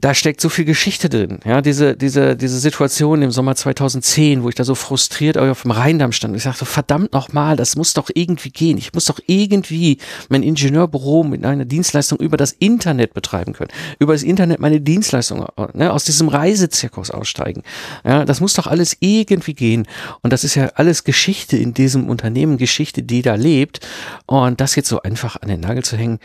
[0.06, 1.40] da steckt so viel Geschichte drin.
[1.46, 5.72] Ja, diese, diese, diese Situation im Sommer 2010, wo ich da so frustriert auf dem
[5.72, 6.36] Rheindamm stand.
[6.36, 8.78] Ich sagte, verdammt nochmal, das muss doch irgendwie gehen.
[8.78, 9.98] Ich muss doch irgendwie
[10.30, 13.72] mein Ingenieurbüro mit einer Dienstleistung über das Internet betreiben können.
[13.98, 17.64] Über das Internet meine Dienstleistung, ne, aus diesem Reisezirkus aussteigen.
[18.04, 19.88] Ja, das muss doch alles irgendwie gehen.
[20.22, 23.80] Und das ist ja alles Geschichte in diesem Unternehmen, Geschichte, die da lebt.
[24.28, 26.20] Und das jetzt so einfach an den Nagel zu hängen,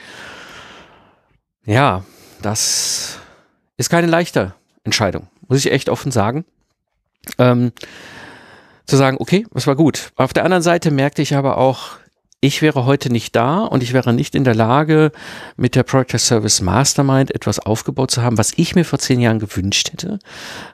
[1.65, 2.05] ja,
[2.43, 3.21] das
[3.81, 6.45] ist keine leichte Entscheidung, muss ich echt offen sagen.
[7.39, 7.73] Ähm,
[8.87, 10.13] zu sagen, okay, das war gut.
[10.17, 11.99] Auf der anderen Seite merkte ich aber auch,
[12.41, 15.13] ich wäre heute nicht da und ich wäre nicht in der Lage,
[15.57, 19.39] mit der Project Service Mastermind etwas aufgebaut zu haben, was ich mir vor zehn Jahren
[19.39, 20.19] gewünscht hätte,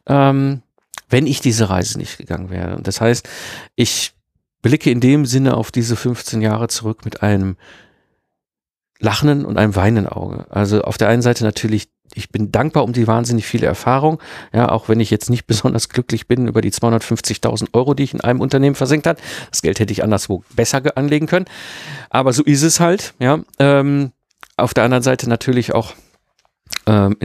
[0.06, 0.62] ähm,
[1.08, 2.76] wenn ich diese Reise nicht gegangen wäre.
[2.76, 3.28] Und das heißt,
[3.76, 4.14] ich
[4.62, 7.56] blicke in dem Sinne auf diese 15 Jahre zurück mit einem
[8.98, 10.46] lachenden und einem weinenden Auge.
[10.50, 14.20] Also auf der einen Seite natürlich ich bin dankbar um die wahnsinnig viele Erfahrung,
[14.52, 18.14] ja, auch wenn ich jetzt nicht besonders glücklich bin über die 250.000 Euro, die ich
[18.14, 19.18] in einem Unternehmen versenkt hat.
[19.50, 21.46] Das Geld hätte ich anderswo besser anlegen können.
[22.10, 23.40] Aber so ist es halt, ja.
[23.58, 24.12] Ähm,
[24.56, 25.94] auf der anderen Seite natürlich auch
[26.86, 27.16] ähm,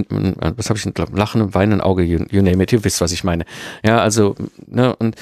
[0.58, 3.12] was habe ich denn, Lachen und Weinen Auge, you, you name it, ihr wisst, was
[3.12, 3.46] ich meine.
[3.84, 4.36] Ja, also,
[4.68, 5.16] ne, und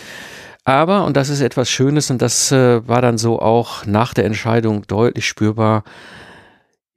[0.66, 4.26] aber, und das ist etwas Schönes, und das äh, war dann so auch nach der
[4.26, 5.84] Entscheidung deutlich spürbar,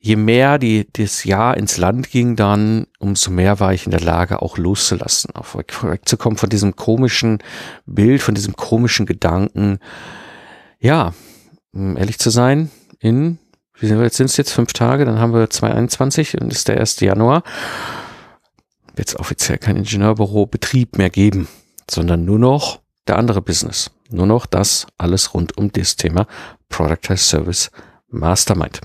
[0.03, 4.01] je mehr die, das Jahr ins Land ging dann, umso mehr war ich in der
[4.01, 7.38] Lage, auch loszulassen, auch wegzukommen von diesem komischen
[7.87, 9.79] Bild, von diesem komischen Gedanken.
[10.81, 11.15] Ja,
[11.73, 13.38] um ehrlich zu sein, in,
[13.79, 16.67] wie sind wir jetzt, sind es jetzt fünf Tage, dann haben wir 2021 und ist
[16.67, 16.99] der 1.
[16.99, 17.45] Januar.
[18.97, 21.47] Wird es offiziell kein Ingenieurbüro Betrieb mehr geben,
[21.88, 23.93] sondern nur noch der andere Business.
[24.11, 26.27] Nur noch das alles rund um das Thema
[26.69, 27.71] Productized Service
[28.09, 28.81] Mastermind.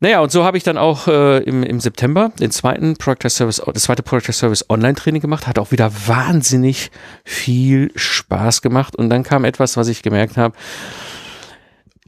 [0.00, 3.60] Naja, und so habe ich dann auch äh, im, im September den zweiten Project Service,
[3.72, 6.92] das zweite Project Service Online-Training gemacht, hat auch wieder wahnsinnig
[7.24, 8.94] viel Spaß gemacht.
[8.94, 10.54] Und dann kam etwas, was ich gemerkt habe.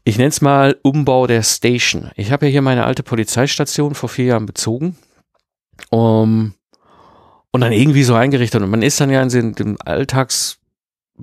[0.04, 2.10] Ich nenne es mal Umbau der Station.
[2.14, 4.96] Ich habe ja hier meine alte Polizeistation vor vier Jahren bezogen.
[5.90, 6.54] Um,
[7.50, 8.62] und dann irgendwie so eingerichtet.
[8.62, 10.59] Und man ist dann ja in dem Alltags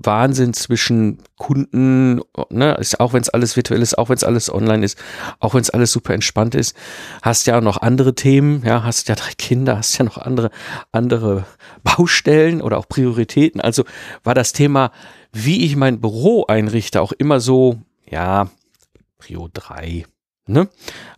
[0.04, 4.54] Wahnsinn zwischen Kunden, ne, ist, auch wenn es alles virtuell ist, auch wenn es alles
[4.54, 4.98] online ist,
[5.40, 6.76] auch wenn es alles super entspannt ist,
[7.22, 10.50] hast ja noch andere Themen, ja, hast ja drei Kinder, hast ja noch andere,
[10.92, 11.46] andere
[11.84, 13.62] Baustellen oder auch Prioritäten.
[13.62, 13.84] Also
[14.24, 14.92] war das Thema,
[15.32, 18.50] wie ich mein Büro einrichte, auch immer so, ja,
[19.18, 20.06] Prio 3.
[20.48, 20.70] Ne?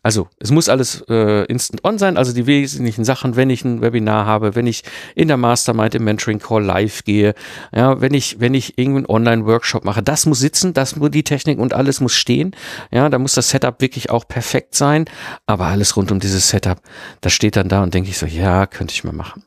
[0.02, 3.82] Also es muss alles äh, instant on sein, also die wesentlichen Sachen, wenn ich ein
[3.82, 7.36] Webinar habe, wenn ich in der Mastermind im Mentoring Call live gehe,
[7.72, 11.24] ja, wenn ich wenn ich irgendeinen Online Workshop mache, das muss sitzen, das muss die
[11.24, 12.56] Technik und alles muss stehen,
[12.90, 15.06] ja, da muss das Setup wirklich auch perfekt sein,
[15.46, 16.82] aber alles rund um dieses Setup,
[17.22, 19.44] das steht dann da und denke ich so, ja, könnte ich mal machen.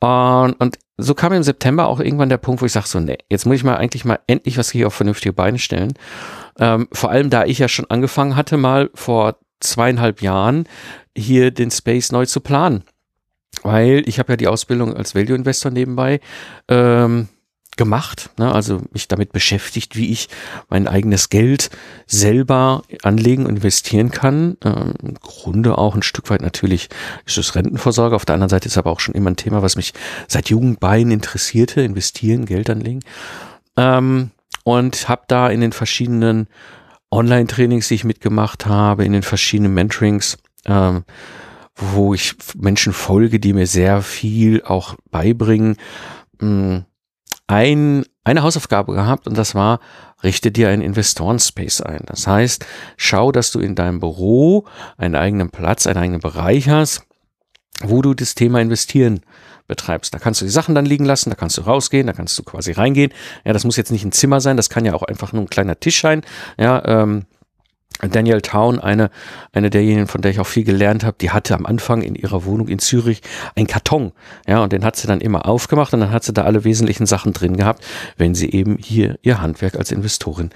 [0.00, 3.18] Und, und so kam im September auch irgendwann der Punkt, wo ich sage so, nee,
[3.28, 5.94] jetzt muss ich mal eigentlich mal endlich was hier auf vernünftige Beine stellen.
[6.60, 10.68] Ähm, vor allem, da ich ja schon angefangen hatte, mal vor zweieinhalb Jahren
[11.16, 12.84] hier den Space neu zu planen.
[13.62, 16.20] Weil ich habe ja die Ausbildung als Value Investor nebenbei
[16.68, 17.28] ähm,
[17.76, 18.52] gemacht, ne?
[18.52, 20.28] also mich damit beschäftigt, wie ich
[20.68, 21.70] mein eigenes Geld
[22.06, 24.56] selber anlegen und investieren kann.
[24.64, 26.90] Ähm, Im Grunde auch ein Stück weit natürlich
[27.26, 28.16] ist es Rentenvorsorge.
[28.16, 29.94] Auf der anderen Seite ist aber auch schon immer ein Thema, was mich
[30.28, 33.00] seit Jugendbeinen interessierte, investieren, Geld anlegen.
[33.76, 34.30] Ähm,
[34.64, 36.48] und habe da in den verschiedenen
[37.10, 41.04] Online-Trainings, die ich mitgemacht habe, in den verschiedenen Mentorings, ähm,
[41.74, 45.76] wo ich Menschen folge, die mir sehr viel auch beibringen,
[46.40, 46.84] mh,
[47.46, 49.80] ein, eine Hausaufgabe gehabt und das war,
[50.22, 52.02] richte dir einen Investoren-Space ein.
[52.06, 52.64] Das heißt,
[52.96, 57.02] schau, dass du in deinem Büro einen eigenen Platz, einen eigenen Bereich hast,
[57.82, 59.22] wo du das Thema investieren
[59.70, 60.12] betreibst.
[60.12, 62.42] Da kannst du die Sachen dann liegen lassen, da kannst du rausgehen, da kannst du
[62.42, 63.12] quasi reingehen.
[63.44, 65.48] Ja, das muss jetzt nicht ein Zimmer sein, das kann ja auch einfach nur ein
[65.48, 66.22] kleiner Tisch sein.
[66.58, 67.24] Ja, ähm,
[68.02, 69.10] Danielle Town, eine,
[69.52, 72.44] eine derjenigen, von der ich auch viel gelernt habe, die hatte am Anfang in ihrer
[72.44, 73.20] Wohnung in Zürich
[73.56, 74.12] einen Karton.
[74.46, 77.06] Ja, und den hat sie dann immer aufgemacht und dann hat sie da alle wesentlichen
[77.06, 77.84] Sachen drin gehabt,
[78.16, 80.50] wenn sie eben hier ihr Handwerk als Investorin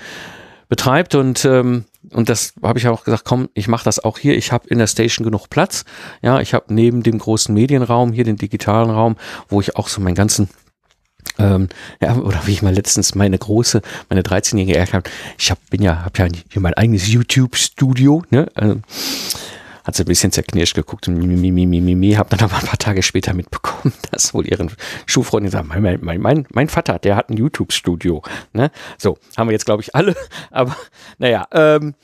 [0.69, 1.15] betreibt.
[1.15, 4.37] Und, ähm, und das habe ich auch gesagt, komm, ich mache das auch hier.
[4.37, 5.85] Ich habe in der Station genug Platz.
[6.23, 9.17] Ja, ich habe neben dem großen Medienraum hier den digitalen Raum,
[9.49, 10.49] wo ich auch so meinen ganzen
[11.39, 11.69] ähm,
[12.01, 16.05] ja, oder wie ich mal letztens meine große, meine 13-jährige erkannt ich hab, bin ja,
[16.05, 18.47] habe ja hier mein eigenes YouTube-Studio, ne?
[18.55, 18.81] Also,
[19.85, 22.57] hat sie ein bisschen zerknirscht geguckt und mi, mi, mi, mi, mi, hab dann aber
[22.57, 24.73] ein paar Tage später mitbekommen, dass wohl ihren
[25.07, 28.71] Schulfreundin sagt, mein, mein, mein, mein Vater, der hat ein YouTube-Studio, ne?
[28.99, 30.17] So, haben wir jetzt, glaube ich, alle,
[30.51, 30.75] aber
[31.19, 31.95] naja, ähm,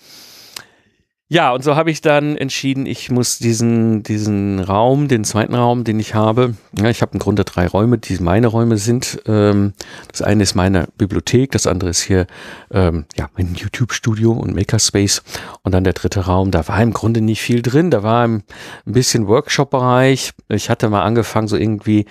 [1.33, 5.85] ja, und so habe ich dann entschieden, ich muss diesen, diesen Raum, den zweiten Raum,
[5.85, 9.23] den ich habe, ja, ich habe im Grunde drei Räume, die meine Räume sind.
[9.27, 9.73] Ähm,
[10.11, 12.27] das eine ist meine Bibliothek, das andere ist hier
[12.73, 15.23] ähm, ja, mein YouTube-Studio und Makerspace.
[15.63, 18.43] Und dann der dritte Raum, da war im Grunde nicht viel drin, da war ein
[18.85, 20.33] bisschen Workshop-Bereich.
[20.49, 22.07] Ich hatte mal angefangen, so irgendwie,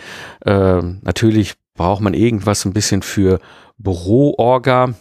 [0.46, 3.42] äh, natürlich braucht man irgendwas ein bisschen für
[3.80, 4.94] Büro-Orga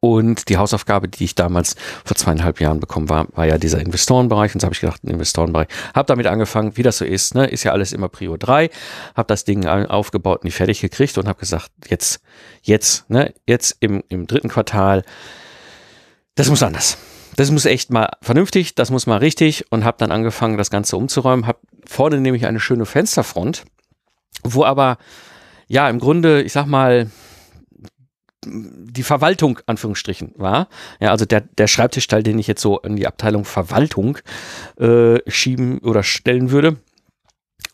[0.00, 4.54] und die Hausaufgabe, die ich damals vor zweieinhalb Jahren bekommen war, war ja dieser Investorenbereich.
[4.54, 5.68] Und so habe ich gedacht, Investorenbereich.
[5.94, 7.34] Habe damit angefangen, wie das so ist.
[7.34, 7.46] Ne?
[7.46, 8.70] Ist ja alles immer Prio 3.
[9.16, 12.20] Habe das Ding aufgebaut und die fertig gekriegt und habe gesagt, jetzt,
[12.62, 15.02] jetzt, ne, jetzt im, im dritten Quartal,
[16.34, 16.98] das muss anders.
[17.36, 19.70] Das muss echt mal vernünftig, das muss mal richtig.
[19.70, 21.46] Und habe dann angefangen, das Ganze umzuräumen.
[21.46, 23.64] Habe vorne nämlich eine schöne Fensterfront,
[24.42, 24.98] wo aber,
[25.68, 27.10] ja, im Grunde, ich sag mal,
[28.44, 30.68] die Verwaltung, Anführungsstrichen, war.
[30.98, 34.18] Ja, also der, der Schreibtischteil, den ich jetzt so in die Abteilung Verwaltung
[34.78, 36.76] äh, schieben oder stellen würde.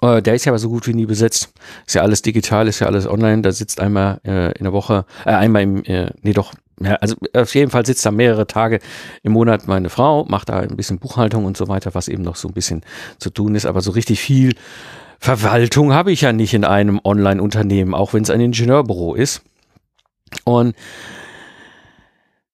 [0.03, 1.53] Äh, der ist ja aber so gut wie nie besetzt.
[1.87, 3.43] Ist ja alles digital, ist ja alles online.
[3.43, 7.17] Da sitzt einmal äh, in der Woche, äh, einmal im, äh, nee doch, ja, also
[7.33, 8.81] auf jeden Fall sitzt da mehrere Tage
[9.23, 12.37] im Monat meine Frau, macht da ein bisschen Buchhaltung und so weiter, was eben noch
[12.37, 12.83] so ein bisschen
[13.19, 13.67] zu tun ist.
[13.67, 14.55] Aber so richtig viel
[15.19, 19.43] Verwaltung habe ich ja nicht in einem Online-Unternehmen, auch wenn es ein Ingenieurbüro ist.
[20.45, 20.75] Und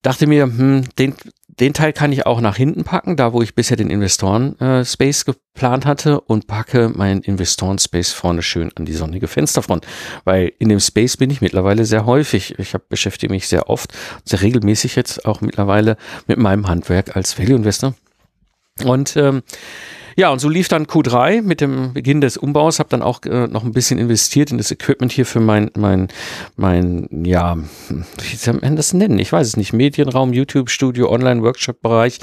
[0.02, 1.14] dachte mir, hm, den,
[1.48, 5.32] den Teil kann ich auch nach hinten packen, da wo ich bisher den Investoren-Space äh,
[5.32, 9.86] geplant hatte und packe meinen Investoren-Space vorne schön an die sonnige Fensterfront.
[10.24, 12.58] Weil in dem Space bin ich mittlerweile sehr häufig.
[12.58, 13.92] Ich hab, beschäftige mich sehr oft,
[14.24, 17.94] sehr regelmäßig jetzt auch mittlerweile mit meinem Handwerk als Value-Investor.
[18.84, 19.42] Und ähm,
[20.16, 23.46] ja, und so lief dann Q3 mit dem Beginn des Umbaus, habe dann auch äh,
[23.46, 26.08] noch ein bisschen investiert in das Equipment hier für mein, mein,
[26.56, 29.18] mein, ja, wie soll man das nennen?
[29.18, 29.72] Ich weiß es nicht.
[29.72, 32.18] Medienraum, YouTube-Studio, Online-Workshop-Bereich,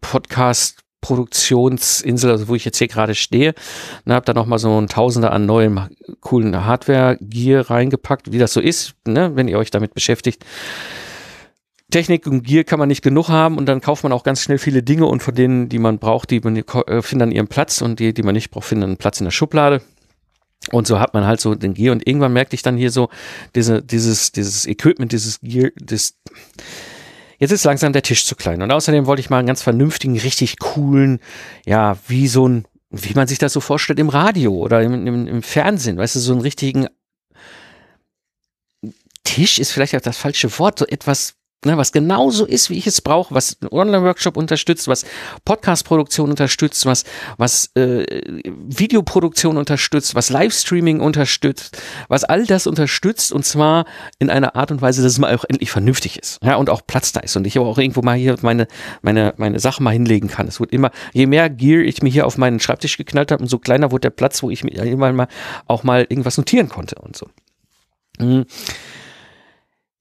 [0.00, 3.54] Podcast, Produktionsinsel, also wo ich jetzt hier gerade stehe.
[4.06, 5.88] Und habe da nochmal so ein Tausender an neuem
[6.20, 10.44] coolen Hardware-Gear reingepackt, wie das so ist, ne, wenn ihr euch damit beschäftigt.
[11.92, 14.58] Technik und Gear kann man nicht genug haben und dann kauft man auch ganz schnell
[14.58, 17.80] viele Dinge und von denen, die man braucht, die man, äh, finden dann ihren Platz
[17.82, 19.82] und die, die man nicht braucht, finden einen Platz in der Schublade.
[20.70, 23.08] Und so hat man halt so den Gear und irgendwann merkte ich dann hier so
[23.54, 26.14] diese, dieses, dieses Equipment, dieses Gear, das,
[27.38, 28.62] jetzt ist langsam der Tisch zu klein.
[28.62, 31.20] Und außerdem wollte ich mal einen ganz vernünftigen, richtig coolen,
[31.66, 35.26] ja, wie so ein, wie man sich das so vorstellt im Radio oder im, im,
[35.26, 36.86] im Fernsehen, weißt du, so einen richtigen
[39.24, 42.88] Tisch ist vielleicht auch das falsche Wort, so etwas Ne, was genauso ist, wie ich
[42.88, 45.04] es brauche, was einen Online-Workshop unterstützt, was
[45.44, 47.04] Podcast-Produktion unterstützt, was,
[47.36, 48.04] was äh,
[48.44, 53.86] Videoproduktion unterstützt, was Livestreaming unterstützt, was all das unterstützt und zwar
[54.18, 56.40] in einer Art und Weise, dass es mal auch endlich vernünftig ist.
[56.42, 58.66] Ja, und auch Platz da ist und ich aber auch irgendwo mal hier meine,
[59.02, 60.48] meine, meine Sachen mal hinlegen kann.
[60.48, 63.60] Es wird immer, je mehr Gear ich mir hier auf meinen Schreibtisch geknallt habe, umso
[63.60, 65.28] kleiner wurde der Platz, wo ich mir immer mal
[65.68, 67.28] auch mal irgendwas notieren konnte und so.
[68.18, 68.46] Mhm.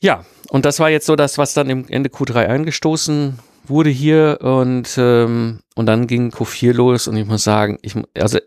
[0.01, 4.39] Ja, und das war jetzt so das, was dann im Ende Q3 eingestoßen wurde hier
[4.41, 8.39] und, ähm, und dann ging Q4 los und ich muss sagen, ich, also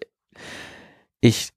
[1.21, 1.54] ich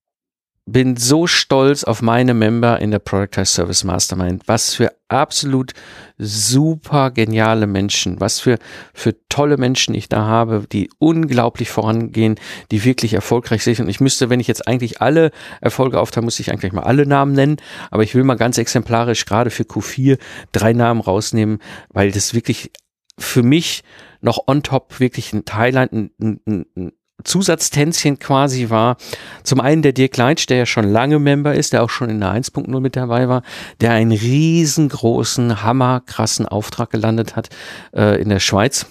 [0.67, 4.43] bin so stolz auf meine Member in der Productize Service Mastermind.
[4.47, 5.71] Was für absolut
[6.17, 8.59] super geniale Menschen, was für,
[8.93, 12.35] für tolle Menschen ich da habe, die unglaublich vorangehen,
[12.69, 13.79] die wirklich erfolgreich sind.
[13.79, 17.05] Und ich müsste, wenn ich jetzt eigentlich alle Erfolge aufteile, muss ich eigentlich mal alle
[17.05, 17.57] Namen nennen.
[17.89, 20.19] Aber ich will mal ganz exemplarisch gerade für Q4
[20.51, 22.71] drei Namen rausnehmen, weil das wirklich
[23.17, 23.83] für mich
[24.19, 26.91] noch on top wirklich ein Thailand, ein, ein, ein
[27.23, 28.97] Zusatztänzchen quasi war.
[29.43, 32.19] Zum einen der Dirk Leitsch, der ja schon lange Member ist, der auch schon in
[32.19, 33.41] der 1.0 mit dabei war,
[33.81, 37.49] der einen riesengroßen, hammerkrassen Auftrag gelandet hat
[37.95, 38.85] äh, in der Schweiz.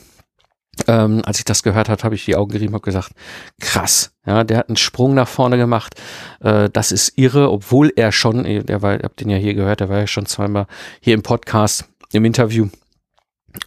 [0.88, 3.12] Ähm, als ich das gehört habe, habe ich die Augen gerieben und gesagt,
[3.60, 5.94] krass, ja, der hat einen Sprung nach vorne gemacht.
[6.40, 10.00] Äh, das ist irre, obwohl er schon, ihr habt den ja hier gehört, der war
[10.00, 10.66] ja schon zweimal
[11.00, 12.68] hier im Podcast, im Interview.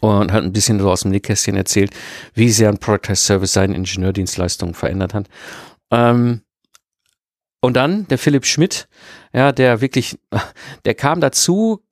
[0.02, 1.91] Und hat ein bisschen so aus dem Nähkästchen erzählt,
[2.34, 5.28] wie sehr ein Productized Service seine Ingenieurdienstleistungen verändert hat.
[5.91, 6.41] Ähm,
[7.62, 8.88] und dann der Philipp Schmidt,
[9.34, 10.17] ja, der wirklich,
[10.86, 11.84] der kam dazu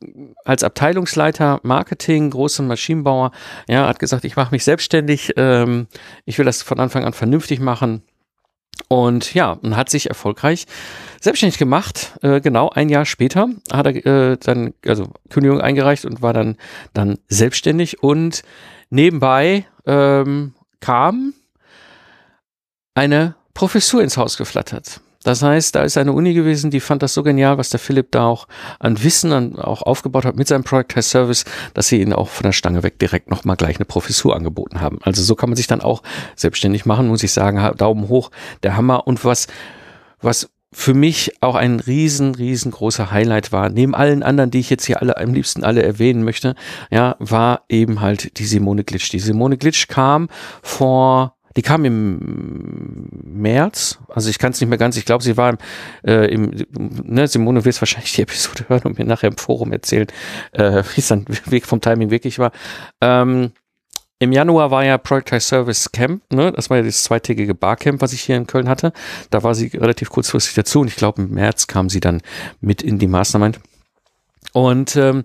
[0.45, 3.31] als Abteilungsleiter Marketing, großer Maschinenbauer,
[3.67, 5.87] ja, hat gesagt, ich mache mich selbstständig, ähm,
[6.25, 8.01] ich will das von Anfang an vernünftig machen.
[8.87, 10.65] Und ja, und hat sich erfolgreich
[11.19, 12.17] selbstständig gemacht.
[12.21, 16.57] Äh, genau ein Jahr später hat er äh, dann also Kündigung eingereicht und war dann
[16.93, 18.43] dann selbstständig und
[18.89, 21.33] nebenbei ähm, kam
[22.93, 25.01] eine Professur ins Haus geflattert.
[25.23, 28.11] Das heißt, da ist eine Uni gewesen, die fand das so genial, was der Philipp
[28.11, 28.47] da auch
[28.79, 32.29] an Wissen an, auch aufgebaut hat mit seinem Product Test Service, dass sie ihn auch
[32.29, 34.99] von der Stange weg direkt nochmal gleich eine Professur angeboten haben.
[35.01, 36.03] Also so kann man sich dann auch
[36.35, 37.57] selbstständig machen, muss ich sagen.
[37.77, 38.31] Daumen hoch,
[38.63, 39.07] der Hammer.
[39.07, 39.47] Und was,
[40.21, 44.85] was für mich auch ein riesen, riesengroßer Highlight war, neben allen anderen, die ich jetzt
[44.85, 46.55] hier alle am liebsten alle erwähnen möchte,
[46.91, 49.11] ja, war eben halt die Simone Glitsch.
[49.11, 50.27] Die Simone Glitsch kam
[50.61, 55.37] vor die kam im März, also ich kann es nicht mehr ganz, ich glaube, sie
[55.37, 55.57] war im,
[56.05, 56.51] äh, im
[57.03, 60.07] ne, Simone wird wahrscheinlich die Episode hören und mir nachher im Forum erzählen,
[60.51, 61.25] äh, wie es dann
[61.63, 62.51] vom Timing wirklich war.
[63.01, 63.51] Ähm,
[64.19, 66.51] im Januar war ja Project Service Camp, ne?
[66.51, 68.93] Das war ja das zweitägige Barcamp, was ich hier in Köln hatte.
[69.29, 72.21] Da war sie relativ kurzfristig dazu und ich glaube, im März kam sie dann
[72.61, 73.59] mit in die Mastermind.
[74.53, 75.23] Und ähm,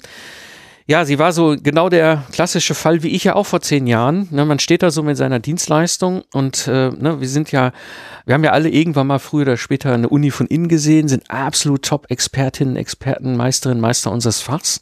[0.87, 4.29] ja, sie war so genau der klassische Fall, wie ich ja auch vor zehn Jahren.
[4.31, 7.73] Ne, man steht da so mit seiner Dienstleistung und äh, ne, wir sind ja,
[8.27, 11.31] wir haben ja alle irgendwann mal früher oder später eine Uni von innen gesehen, sind
[11.31, 14.81] absolut Top-Expertinnen, Experten, Meisterinnen, Meister unseres Fachs.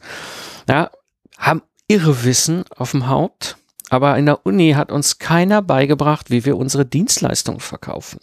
[0.69, 0.91] Ja,
[1.39, 3.57] haben irre Wissen auf dem Haupt,
[3.91, 8.21] aber in der Uni hat uns keiner beigebracht, wie wir unsere Dienstleistung verkaufen.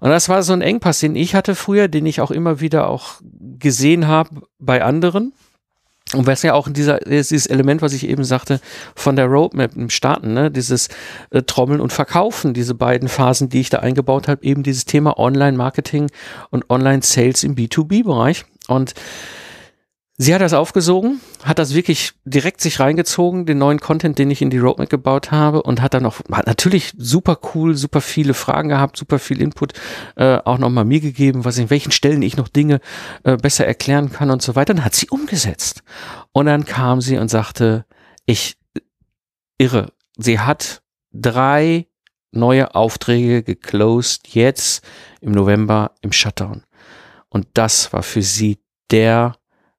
[0.00, 2.88] Und das war so ein Engpass, den ich hatte früher, den ich auch immer wieder
[2.88, 3.14] auch
[3.58, 5.32] gesehen habe bei anderen.
[6.14, 8.60] Und was ja auch dieser, dieses Element, was ich eben sagte,
[8.94, 10.88] von der Roadmap im Starten, ne, dieses
[11.30, 15.18] äh, Trommeln und Verkaufen, diese beiden Phasen, die ich da eingebaut habe, eben dieses Thema
[15.18, 16.10] Online-Marketing
[16.50, 18.46] und Online-Sales im B2B-Bereich.
[18.68, 18.94] Und
[20.20, 24.42] Sie hat das aufgesogen, hat das wirklich direkt sich reingezogen, den neuen Content, den ich
[24.42, 28.34] in die Roadmap gebaut habe und hat dann auch, hat natürlich super cool, super viele
[28.34, 29.74] Fragen gehabt, super viel Input
[30.16, 32.80] äh, auch nochmal mir gegeben, was in welchen Stellen ich noch Dinge
[33.22, 34.74] äh, besser erklären kann und so weiter.
[34.74, 35.84] Dann hat sie umgesetzt.
[36.32, 37.86] Und dann kam sie und sagte,
[38.26, 38.58] ich
[39.56, 41.86] irre, sie hat drei
[42.32, 44.84] neue Aufträge geclosed jetzt
[45.20, 46.64] im November im Shutdown.
[47.28, 48.58] Und das war für sie
[48.90, 49.37] der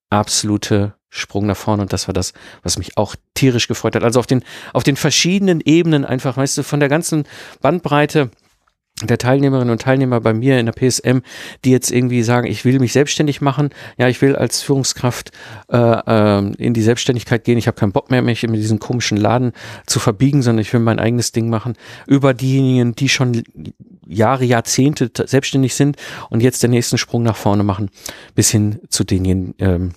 [0.09, 4.03] absolute Sprung nach vorne und das war das, was mich auch tierisch gefreut hat.
[4.03, 4.43] Also auf den,
[4.73, 7.25] auf den verschiedenen Ebenen einfach, weißt du, von der ganzen
[7.61, 8.29] Bandbreite
[9.03, 11.19] der Teilnehmerinnen und Teilnehmer bei mir in der PSM,
[11.63, 15.31] die jetzt irgendwie sagen, ich will mich selbstständig machen, ja, ich will als Führungskraft
[15.71, 19.17] äh, äh, in die Selbstständigkeit gehen, ich habe keinen Bock mehr, mich in diesen komischen
[19.17, 19.53] Laden
[19.85, 21.75] zu verbiegen, sondern ich will mein eigenes Ding machen,
[22.07, 23.43] über diejenigen, die schon
[24.05, 25.97] Jahre, Jahrzehnte selbstständig sind
[26.29, 27.89] und jetzt den nächsten Sprung nach vorne machen,
[28.35, 29.91] bis hin zu denjenigen, ähm,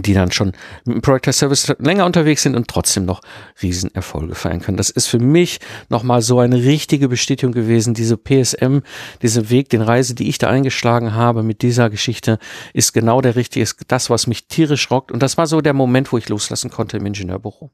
[0.00, 0.52] die dann schon
[0.86, 3.20] mit dem Project Service länger unterwegs sind und trotzdem noch
[3.62, 4.78] Riesenerfolge feiern können.
[4.78, 7.92] Das ist für mich nochmal so eine richtige Bestätigung gewesen.
[7.92, 8.78] Diese PSM,
[9.20, 12.38] dieser Weg, den Reise, die ich da eingeschlagen habe mit dieser Geschichte,
[12.72, 15.12] ist genau der richtige, ist das, was mich tierisch rockt.
[15.12, 17.70] Und das war so der Moment, wo ich loslassen konnte im Ingenieurbüro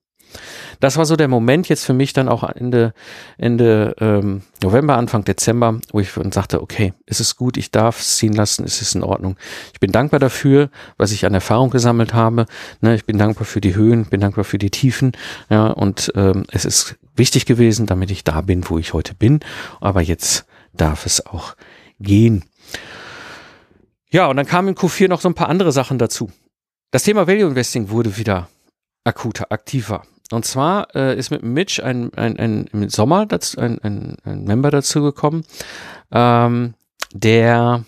[0.80, 2.92] das war so der Moment jetzt für mich dann auch Ende,
[3.36, 8.00] Ende ähm, November, Anfang Dezember, wo ich dann sagte, okay, es ist gut, ich darf
[8.00, 9.36] es ziehen lassen, es ist in Ordnung.
[9.72, 12.46] Ich bin dankbar dafür, was ich an Erfahrung gesammelt habe.
[12.80, 15.12] Ne, ich bin dankbar für die Höhen, bin dankbar für die Tiefen.
[15.50, 19.40] Ja, und ähm, es ist wichtig gewesen, damit ich da bin, wo ich heute bin.
[19.80, 21.54] Aber jetzt darf es auch
[21.98, 22.44] gehen.
[24.10, 26.30] Ja, und dann kamen in Q4 noch so ein paar andere Sachen dazu.
[26.90, 28.48] Das Thema Value Investing wurde wieder
[29.04, 30.02] akuter, aktiver.
[30.30, 34.44] Und zwar äh, ist mit Mitch ein, ein, ein im Sommer dazu, ein, ein, ein
[34.44, 35.44] Member dazu gekommen,
[36.12, 36.74] ähm,
[37.12, 37.84] der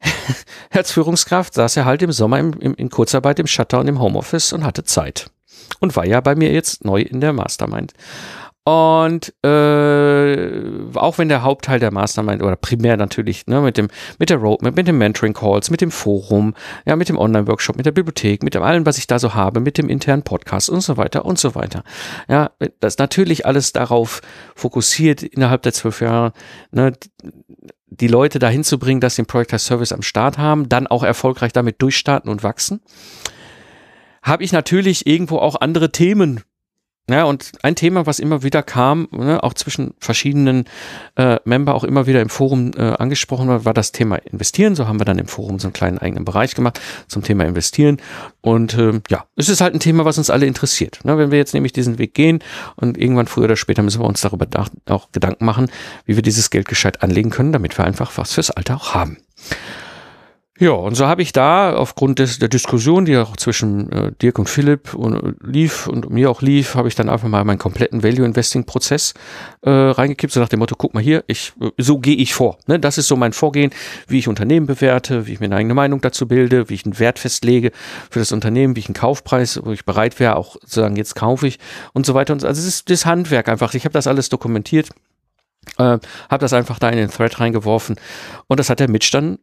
[0.70, 4.52] als Führungskraft saß er halt im Sommer im, im, in Kurzarbeit im Shutdown im Homeoffice
[4.52, 5.30] und hatte Zeit.
[5.80, 7.94] Und war ja bei mir jetzt neu in der Mastermind.
[8.66, 10.62] Und äh,
[10.94, 14.74] auch wenn der Hauptteil der Mastermind oder primär natürlich ne, mit dem mit der Roadmap,
[14.74, 16.54] mit dem Mentoring Calls, mit dem Forum,
[16.86, 19.60] ja, mit dem Online-Workshop, mit der Bibliothek, mit dem allem, was ich da so habe,
[19.60, 21.84] mit dem internen Podcast und so weiter und so weiter.
[22.26, 24.22] Ja, das natürlich alles darauf
[24.54, 26.32] fokussiert innerhalb der zwölf Jahre,
[26.70, 26.94] ne,
[27.86, 30.86] die Leute dahin zu bringen, dass sie den Projekt als Service am Start haben, dann
[30.86, 32.80] auch erfolgreich damit durchstarten und wachsen.
[34.22, 36.40] Habe ich natürlich irgendwo auch andere Themen
[37.10, 40.64] ja, und ein Thema, was immer wieder kam, ne, auch zwischen verschiedenen
[41.16, 44.74] äh, Member auch immer wieder im Forum äh, angesprochen war, war das Thema Investieren.
[44.74, 47.98] So haben wir dann im Forum so einen kleinen eigenen Bereich gemacht zum Thema Investieren.
[48.40, 51.04] Und äh, ja, es ist halt ein Thema, was uns alle interessiert.
[51.04, 52.38] Ne, wenn wir jetzt nämlich diesen Weg gehen
[52.76, 54.46] und irgendwann früher oder später müssen wir uns darüber
[54.88, 55.70] auch Gedanken machen,
[56.06, 59.18] wie wir dieses Geld gescheit anlegen können, damit wir einfach was fürs Alter auch haben.
[60.60, 64.38] Ja, und so habe ich da aufgrund des, der Diskussion, die auch zwischen äh, Dirk
[64.38, 67.58] und Philipp und, äh, lief und mir auch lief, habe ich dann einfach mal meinen
[67.58, 69.14] kompletten Value Investing Prozess
[69.62, 72.58] äh, reingekippt, so nach dem Motto, guck mal hier, ich, äh, so gehe ich vor.
[72.68, 72.78] Ne?
[72.78, 73.72] Das ist so mein Vorgehen,
[74.06, 77.00] wie ich Unternehmen bewerte, wie ich mir eine eigene Meinung dazu bilde, wie ich einen
[77.00, 77.72] Wert festlege
[78.08, 81.16] für das Unternehmen, wie ich einen Kaufpreis, wo ich bereit wäre, auch zu sagen, jetzt
[81.16, 81.58] kaufe ich
[81.94, 82.32] und so weiter.
[82.32, 82.46] Und so.
[82.46, 83.74] Also es ist das Handwerk einfach.
[83.74, 84.90] Ich habe das alles dokumentiert.
[85.78, 87.96] Äh, habe das einfach da in den Thread reingeworfen
[88.46, 89.38] und das hat der Mitch dann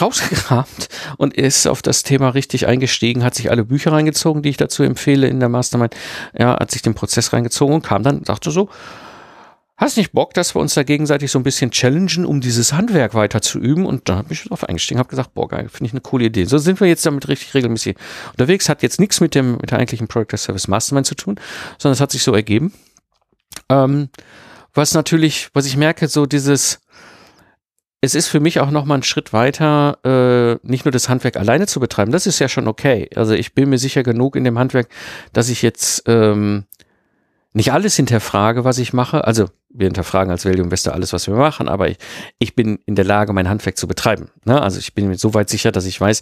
[0.00, 0.88] rausgekramt
[1.18, 4.82] und ist auf das Thema richtig eingestiegen, hat sich alle Bücher reingezogen, die ich dazu
[4.82, 5.94] empfehle in der Mastermind,
[6.36, 8.68] ja, hat sich den Prozess reingezogen und kam dann, sagte so,
[9.76, 13.14] hast nicht Bock, dass wir uns da gegenseitig so ein bisschen challengen, um dieses Handwerk
[13.14, 13.86] weiter zu üben?
[13.86, 16.44] Und da habe ich drauf eingestiegen, habe gesagt, boah, geil, finde ich eine coole Idee.
[16.44, 17.96] So sind wir jetzt damit richtig regelmäßig
[18.32, 18.68] unterwegs.
[18.68, 21.36] Hat jetzt nichts mit dem mit der eigentlichen Project Service Mastermind zu tun,
[21.78, 22.72] sondern es hat sich so ergeben.
[23.68, 24.08] Ähm,
[24.74, 26.80] was natürlich, was ich merke, so dieses
[28.04, 31.36] es ist für mich auch noch mal ein Schritt weiter, äh, nicht nur das Handwerk
[31.36, 32.12] alleine zu betreiben.
[32.12, 33.08] Das ist ja schon okay.
[33.16, 34.88] Also ich bin mir sicher genug in dem Handwerk,
[35.32, 36.64] dass ich jetzt ähm,
[37.54, 39.24] nicht alles hinterfrage, was ich mache.
[39.24, 41.96] Also wir hinterfragen als Value Investor alles, was wir machen, aber ich,
[42.38, 44.28] ich bin in der Lage, mein Handwerk zu betreiben.
[44.44, 44.60] Ne?
[44.60, 46.20] Also ich bin mir so weit sicher, dass ich weiß,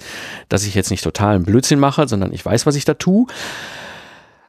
[0.48, 3.26] dass ich jetzt nicht totalen Blödsinn mache, sondern ich weiß, was ich da tue.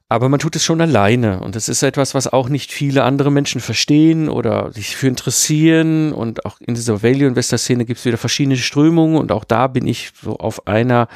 [0.09, 1.39] Aber man tut es schon alleine.
[1.39, 6.13] Und das ist etwas, was auch nicht viele andere Menschen verstehen oder sich für interessieren.
[6.13, 9.17] Und auch in dieser Value Investor Szene gibt es wieder verschiedene Strömungen.
[9.17, 11.07] Und auch da bin ich so auf einer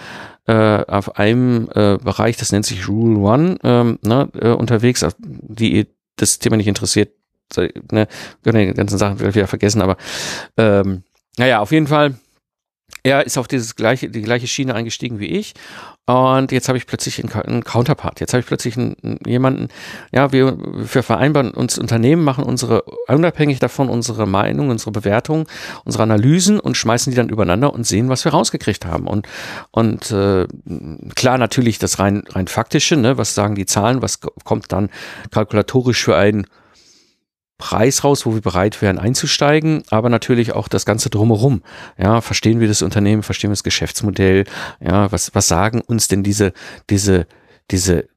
[0.47, 5.87] äh, auf einem äh, Bereich, das nennt sich Rule One, ähm, ne, äh, unterwegs, die
[6.15, 7.11] das Thema nicht interessiert,
[7.91, 8.07] ne,
[8.43, 9.97] können die ganzen Sachen wieder vergessen, aber
[10.55, 11.03] ähm,
[11.37, 12.15] naja, auf jeden Fall
[13.07, 15.53] er ist auf dieses gleiche, die gleiche Schiene eingestiegen wie ich.
[16.05, 18.19] Und jetzt habe ich plötzlich einen, Counterpart.
[18.19, 19.67] Jetzt habe ich plötzlich einen, jemanden,
[20.13, 25.47] ja, wir, wir vereinbaren uns Unternehmen, machen unsere, unabhängig davon unsere Meinung, unsere Bewertung,
[25.83, 29.07] unsere Analysen und schmeißen die dann übereinander und sehen, was wir rausgekriegt haben.
[29.07, 29.27] Und,
[29.71, 30.47] und äh,
[31.15, 34.89] klar, natürlich das rein, rein faktische, ne, was sagen die Zahlen, was kommt dann
[35.31, 36.47] kalkulatorisch für einen
[37.57, 41.63] Preis raus, wo wir bereit wären einzusteigen, aber natürlich auch das Ganze drumherum.
[41.97, 44.43] Ja, verstehen wir das Unternehmen, verstehen wir das Geschäftsmodell,
[44.79, 46.53] ja, was, was sagen uns denn diese,
[46.89, 47.25] diese,
[47.71, 48.07] diese,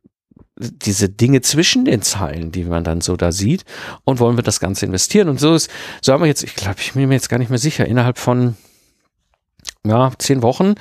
[0.59, 3.65] diese Dinge zwischen den Zeilen, die man dann so da sieht?
[4.05, 5.31] Und wollen wir das Ganze investieren?
[5.31, 5.71] Und so ist,
[6.03, 8.19] so haben wir jetzt, ich glaube, ich bin mir jetzt gar nicht mehr sicher, innerhalb
[8.19, 8.57] von,
[9.87, 10.75] ja, zehn Wochen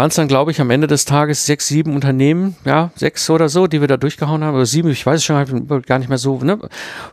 [0.00, 3.50] waren es dann, glaube ich, am Ende des Tages sechs, sieben Unternehmen, ja, sechs oder
[3.50, 6.16] so, die wir da durchgehauen haben, oder sieben, ich weiß es schon gar nicht mehr
[6.16, 6.58] so, ne?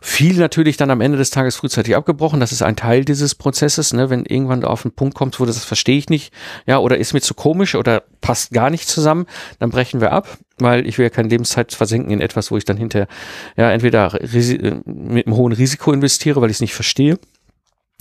[0.00, 3.92] Viel natürlich dann am Ende des Tages frühzeitig abgebrochen, das ist ein Teil dieses Prozesses,
[3.92, 4.08] ne?
[4.08, 6.32] Wenn irgendwann auf einen Punkt kommt, wo das verstehe ich nicht,
[6.66, 9.26] ja, oder ist mir zu komisch oder passt gar nicht zusammen,
[9.58, 12.64] dann brechen wir ab, weil ich will ja keine Lebenszeit versenken in etwas, wo ich
[12.64, 13.06] dann hinterher,
[13.58, 14.18] ja, entweder
[14.86, 17.18] mit einem hohen Risiko investiere, weil ich es nicht verstehe,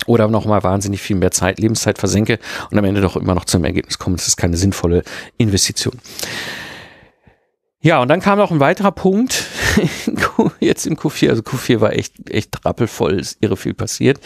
[0.08, 2.40] oder nochmal wahnsinnig viel mehr Zeit, Lebenszeit versenke
[2.72, 5.04] und am Ende doch immer noch zum Ergebnis komme, das ist keine sinnvolle
[5.38, 6.00] Investition.
[7.80, 9.46] Ja, und dann kam noch ein weiterer Punkt,
[10.60, 14.20] jetzt im Q4, also Q4 war echt, echt rappelvoll, ist irre viel passiert.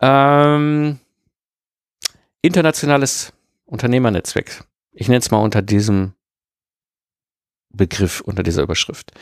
[0.00, 0.98] Ähm,
[2.42, 3.32] internationales
[3.64, 4.64] Unternehmernetzwerk.
[4.92, 6.12] Ich nenne es mal unter diesem
[7.70, 9.12] Begriff, unter dieser Überschrift.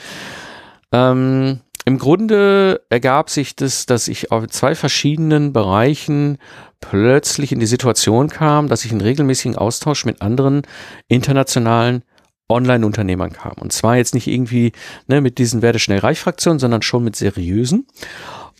[0.92, 1.60] Ähm,
[1.90, 6.38] im Grunde ergab sich das, dass ich auf zwei verschiedenen Bereichen
[6.78, 10.62] plötzlich in die Situation kam, dass ich in regelmäßigen Austausch mit anderen
[11.08, 12.04] internationalen
[12.48, 13.54] Online-Unternehmern kam.
[13.58, 14.70] Und zwar jetzt nicht irgendwie
[15.08, 17.88] ne, mit diesen Werde schnell reich Fraktionen, sondern schon mit seriösen.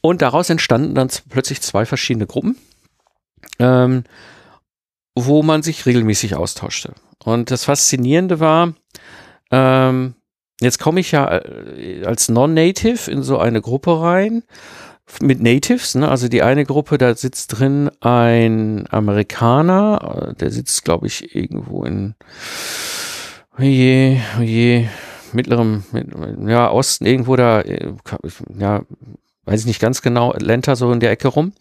[0.03, 2.57] Und daraus entstanden dann plötzlich zwei verschiedene Gruppen,
[3.61, 4.03] ähm,
[5.15, 6.95] wo man sich regelmäßig austauschte.
[7.23, 8.75] Und das Faszinierende war,
[9.53, 10.15] ähm,
[10.61, 14.43] Jetzt komme ich ja äh, als Non-Native in so eine Gruppe rein
[15.21, 16.09] mit Natives, ne?
[16.09, 21.85] also die eine Gruppe, da sitzt drin ein Amerikaner, äh, der sitzt, glaube ich, irgendwo
[21.85, 22.15] in
[23.59, 24.89] oje, oje,
[25.33, 25.83] mittlerem,
[26.47, 27.93] ja, Osten, irgendwo da, äh,
[28.59, 28.83] ja,
[29.47, 31.53] weiß ich nicht ganz genau, Atlanta so in der Ecke rum.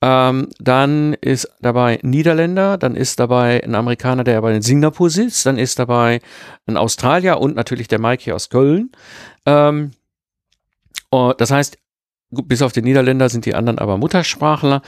[0.00, 5.44] Ähm, dann ist dabei Niederländer, dann ist dabei ein Amerikaner, der aber in Singapur sitzt,
[5.46, 6.20] dann ist dabei
[6.66, 8.92] ein Australier und natürlich der Mike hier aus Köln.
[9.44, 9.90] Ähm,
[11.10, 11.78] das heißt,
[12.30, 14.82] bis auf den Niederländer sind die anderen aber Muttersprachler.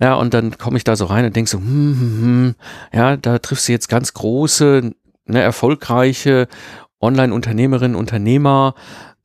[0.00, 2.54] Ja, und dann komme ich da so rein und denke so, hm, hm, hm,
[2.92, 4.92] ja, da triffst du jetzt ganz große,
[5.26, 6.48] ne, erfolgreiche
[7.00, 8.74] Online-Unternehmerinnen, Unternehmer,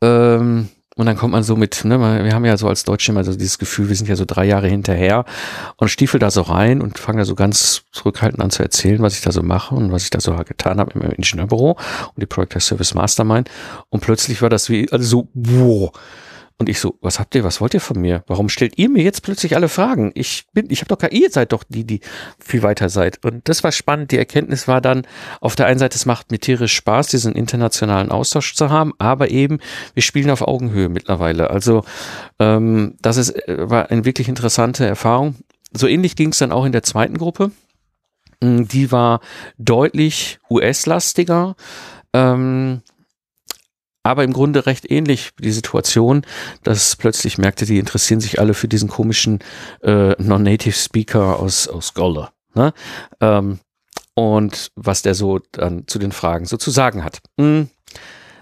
[0.01, 0.69] Ähm,
[0.99, 3.33] und dann kommt man so mit, ne, wir haben ja so als Deutsche immer so
[3.33, 5.23] dieses Gefühl, wir sind ja so drei Jahre hinterher
[5.77, 9.13] und stiefel da so rein und fange da so ganz zurückhaltend an zu erzählen, was
[9.13, 12.25] ich da so mache und was ich da so getan habe im Ingenieurbüro und die
[12.25, 13.49] Project Service Mastermind.
[13.87, 15.93] Und plötzlich war das wie, also so, wow,
[16.59, 18.21] und ich so, was habt ihr, was wollt ihr von mir?
[18.27, 20.11] Warum stellt ihr mir jetzt plötzlich alle Fragen?
[20.13, 22.01] Ich bin, ich habe doch KI, ihr seid doch die, die
[22.37, 23.23] viel weiter seid.
[23.23, 24.11] Und das war spannend.
[24.11, 25.07] Die Erkenntnis war dann,
[25.39, 29.29] auf der einen Seite, es macht mir tierisch Spaß, diesen internationalen Austausch zu haben, aber
[29.29, 29.59] eben,
[29.93, 31.49] wir spielen auf Augenhöhe mittlerweile.
[31.49, 31.85] Also
[32.39, 35.35] ähm, das ist, äh, war eine wirklich interessante Erfahrung.
[35.71, 37.51] So ähnlich ging es dann auch in der zweiten Gruppe.
[38.43, 39.21] Mm, die war
[39.57, 41.55] deutlich US-lastiger.
[42.11, 42.81] Ähm,
[44.09, 46.25] aber im Grunde recht ähnlich die Situation,
[46.63, 49.39] dass plötzlich merkte, die interessieren sich alle für diesen komischen
[49.83, 52.31] äh, Non-Native Speaker aus, aus Golda.
[52.55, 52.73] Ne?
[53.21, 53.59] Ähm,
[54.15, 57.19] und was der so dann zu den Fragen so zu sagen hat.
[57.37, 57.69] Mhm.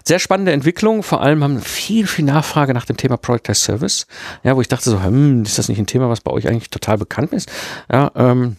[0.04, 1.02] Sehr spannende Entwicklung.
[1.02, 4.06] Vor allem haben viel, viel Nachfrage nach dem Thema Productized Service.
[4.42, 6.70] Ja, wo ich dachte so, hm, ist das nicht ein Thema, was bei euch eigentlich
[6.70, 7.52] total bekannt ist?
[7.92, 8.56] Ja, ähm,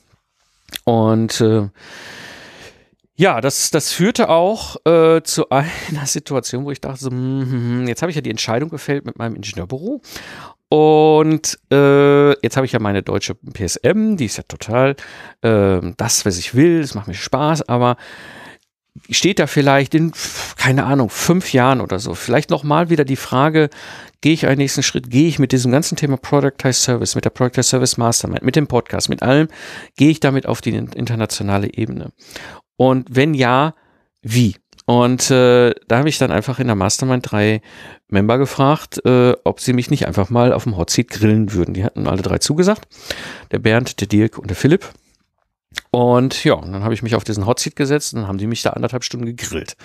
[0.84, 1.70] und äh,
[3.20, 8.02] ja, das, das führte auch äh, zu einer Situation, wo ich dachte, so, mm, jetzt
[8.02, 10.02] habe ich ja die Entscheidung gefällt mit meinem Ingenieurbüro.
[10.70, 14.96] Und äh, jetzt habe ich ja meine deutsche PSM, die ist ja total
[15.42, 17.98] äh, das, was ich will, es macht mir Spaß, aber
[19.10, 20.14] steht da vielleicht in,
[20.58, 23.70] keine Ahnung, fünf Jahren oder so, vielleicht nochmal wieder die Frage,
[24.22, 27.32] gehe ich einen nächsten Schritt, gehe ich mit diesem ganzen Thema Productized Service, mit der
[27.32, 29.48] Productized Service Mastermind, mit dem Podcast, mit allem,
[29.98, 32.12] gehe ich damit auf die internationale Ebene.
[32.80, 33.74] Und wenn ja,
[34.22, 34.56] wie?
[34.86, 37.62] Und äh, da habe ich dann einfach in der Mastermind drei
[38.08, 41.74] Member gefragt, äh, ob sie mich nicht einfach mal auf dem Hotseat grillen würden.
[41.74, 42.88] Die hatten alle drei zugesagt.
[43.52, 44.88] Der Bernd, der Dirk und der Philipp.
[45.92, 48.48] Und ja, und dann habe ich mich auf diesen Hotseat gesetzt und dann haben die
[48.48, 49.76] mich da anderthalb Stunden gegrillt.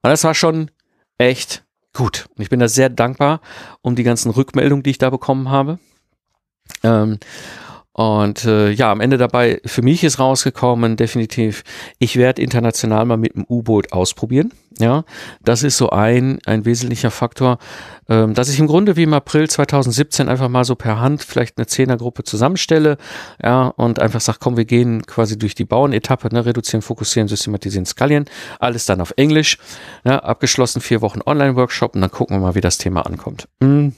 [0.00, 0.70] Und das war schon
[1.18, 2.30] echt gut.
[2.34, 3.42] Und ich bin da sehr dankbar
[3.82, 5.78] um die ganzen Rückmeldungen, die ich da bekommen habe.
[6.82, 7.18] Ähm,
[7.98, 11.64] und äh, ja, am Ende dabei, für mich ist rausgekommen, definitiv,
[11.98, 14.52] ich werde international mal mit dem U-Boot ausprobieren.
[14.78, 15.02] Ja,
[15.42, 17.58] das ist so ein, ein wesentlicher Faktor,
[18.08, 21.58] ähm, dass ich im Grunde wie im April 2017 einfach mal so per Hand vielleicht
[21.58, 22.98] eine Zehnergruppe zusammenstelle,
[23.42, 27.84] ja, und einfach sage, komm, wir gehen quasi durch die Bauernetappe, ne, reduzieren, fokussieren, systematisieren,
[27.84, 28.26] skalieren,
[28.60, 29.58] alles dann auf Englisch,
[30.04, 33.48] ja, abgeschlossen, vier Wochen Online-Workshop und dann gucken wir mal, wie das Thema ankommt.
[33.58, 33.94] Mhm.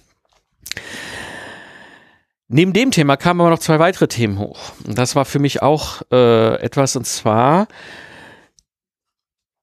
[2.52, 4.72] Neben dem Thema kamen aber noch zwei weitere Themen hoch.
[4.84, 7.68] Und das war für mich auch äh, etwas, und zwar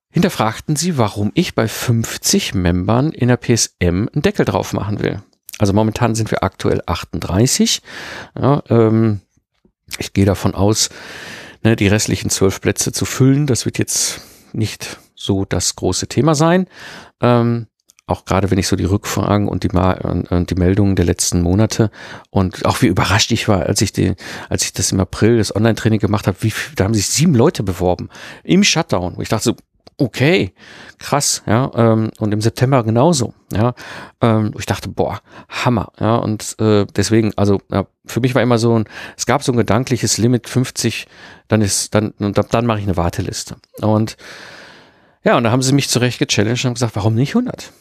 [0.10, 5.22] hinterfragten sie, warum ich bei 50 Membern in der PSM einen Deckel drauf machen will.
[5.60, 7.82] Also momentan sind wir aktuell 38.
[8.40, 9.20] Ja, ähm,
[9.98, 10.90] ich gehe davon aus,
[11.64, 13.48] ne, die restlichen zwölf Plätze zu füllen.
[13.48, 14.22] Das wird jetzt
[14.54, 16.68] nicht so das große Thema sein.
[17.20, 17.68] Ähm,
[18.08, 21.92] auch gerade wenn ich so die Rückfragen und die, und, die Meldungen der letzten Monate
[22.30, 24.16] und auch wie überrascht ich war, als ich den,
[24.50, 27.64] als ich das im April das Online-Training gemacht habe, wie da haben sich sieben Leute
[27.64, 28.10] beworben
[28.44, 29.56] im Shutdown, ich dachte so,
[29.98, 30.54] okay,
[31.00, 33.74] krass, ja, ähm, und im September genauso, ja,
[34.22, 38.60] ähm, ich dachte, boah, Hammer, ja, und äh, deswegen, also ja, für mich war immer
[38.60, 38.86] so ein,
[39.18, 41.08] es gab so ein gedankliches Limit 50,
[41.48, 44.16] dann ist, dann, und dann mache ich eine Warteliste und
[45.24, 47.74] ja, und da haben sie mich zurecht gechallenged und gesagt, warum nicht 100?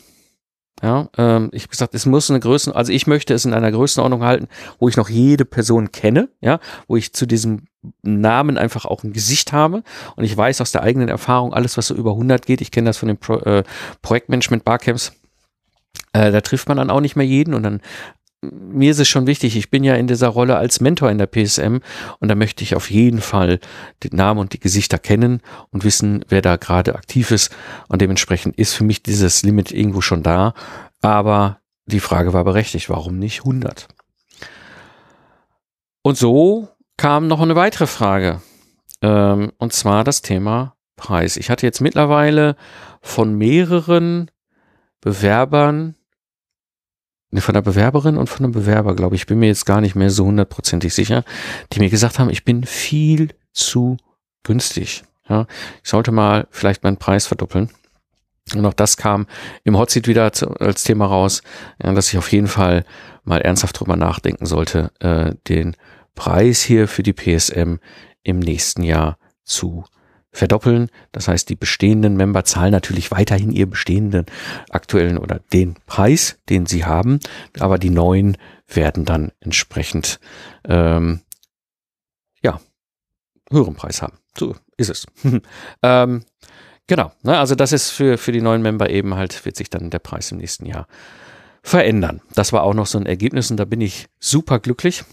[0.82, 3.72] Ja, ähm, ich habe gesagt, es muss eine Größen, also ich möchte es in einer
[3.72, 4.48] Größenordnung halten,
[4.78, 7.62] wo ich noch jede Person kenne, ja, wo ich zu diesem
[8.02, 9.82] Namen einfach auch ein Gesicht habe
[10.16, 12.60] und ich weiß aus der eigenen Erfahrung alles, was so über 100 geht.
[12.60, 13.64] Ich kenne das von den Pro, äh,
[14.02, 15.12] Projektmanagement Barcamps.
[16.12, 17.80] Äh, da trifft man dann auch nicht mehr jeden und dann
[18.52, 21.26] mir ist es schon wichtig, ich bin ja in dieser Rolle als Mentor in der
[21.26, 21.78] PSM
[22.20, 23.58] und da möchte ich auf jeden Fall
[24.02, 25.40] den Namen und die Gesichter kennen
[25.70, 27.54] und wissen, wer da gerade aktiv ist.
[27.88, 30.54] Und dementsprechend ist für mich dieses Limit irgendwo schon da.
[31.02, 33.88] Aber die Frage war berechtigt, warum nicht 100?
[36.02, 38.40] Und so kam noch eine weitere Frage.
[39.02, 41.36] Ähm, und zwar das Thema Preis.
[41.36, 42.56] Ich hatte jetzt mittlerweile
[43.02, 44.30] von mehreren
[45.00, 45.95] Bewerbern
[47.40, 50.10] von der Bewerberin und von einem Bewerber, glaube ich, bin mir jetzt gar nicht mehr
[50.10, 51.24] so hundertprozentig sicher,
[51.72, 53.96] die mir gesagt haben, ich bin viel zu
[54.42, 55.04] günstig.
[55.28, 55.46] Ja,
[55.82, 57.70] ich sollte mal vielleicht meinen Preis verdoppeln.
[58.54, 59.26] Und auch das kam
[59.64, 60.30] im Hotseat wieder
[60.60, 61.42] als Thema raus,
[61.78, 62.84] dass ich auf jeden Fall
[63.24, 65.76] mal ernsthaft drüber nachdenken sollte, äh, den
[66.14, 67.76] Preis hier für die PSM
[68.22, 69.84] im nächsten Jahr zu
[70.36, 70.90] verdoppeln.
[71.12, 74.26] Das heißt, die bestehenden Member zahlen natürlich weiterhin ihr bestehenden
[74.70, 77.20] aktuellen oder den Preis, den sie haben,
[77.58, 78.36] aber die neuen
[78.68, 80.20] werden dann entsprechend
[80.64, 81.20] ähm,
[82.42, 82.60] ja
[83.50, 84.18] höheren Preis haben.
[84.36, 85.06] So ist es.
[85.82, 86.24] ähm,
[86.86, 89.90] genau, ne, also das ist für, für die neuen Member eben halt, wird sich dann
[89.90, 90.86] der Preis im nächsten Jahr
[91.62, 92.20] verändern.
[92.34, 95.04] Das war auch noch so ein Ergebnis und da bin ich super glücklich.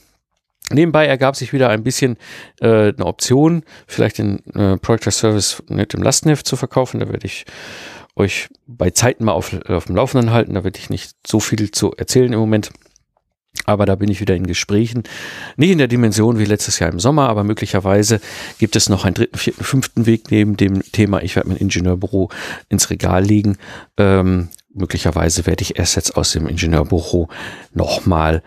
[0.71, 2.17] Nebenbei ergab sich wieder ein bisschen
[2.61, 6.99] äh, eine Option, vielleicht den äh, Project Service mit dem Lastenheft zu verkaufen.
[6.99, 7.45] Da werde ich
[8.15, 10.53] euch bei Zeiten mal auf, auf dem Laufenden halten.
[10.53, 12.71] Da werde ich nicht so viel zu erzählen im Moment.
[13.65, 15.03] Aber da bin ich wieder in Gesprächen.
[15.57, 18.19] Nicht in der Dimension wie letztes Jahr im Sommer, aber möglicherweise
[18.57, 22.29] gibt es noch einen dritten, vierten, fünften Weg neben dem Thema, ich werde mein Ingenieurbüro
[22.69, 23.57] ins Regal legen.
[23.97, 27.29] Ähm, möglicherweise werde ich Assets aus dem Ingenieurbüro
[27.73, 28.41] nochmal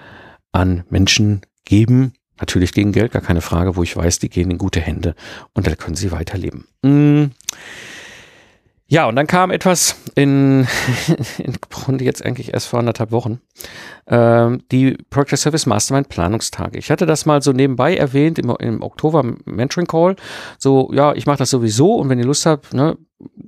[0.50, 2.14] an Menschen geben.
[2.38, 5.14] Natürlich gegen Geld, gar keine Frage, wo ich weiß, die gehen in gute Hände
[5.54, 6.66] und da können sie weiterleben.
[6.82, 7.32] Mm.
[8.88, 10.68] Ja, und dann kam etwas in,
[11.38, 13.40] in Grunde jetzt eigentlich erst vor anderthalb Wochen,
[14.06, 16.78] ähm, die Project Service Mastermind Planungstage.
[16.78, 20.14] Ich hatte das mal so nebenbei erwähnt im, im Oktober Mentoring Call.
[20.58, 22.96] So, ja, ich mache das sowieso und wenn ihr Lust habt, ne,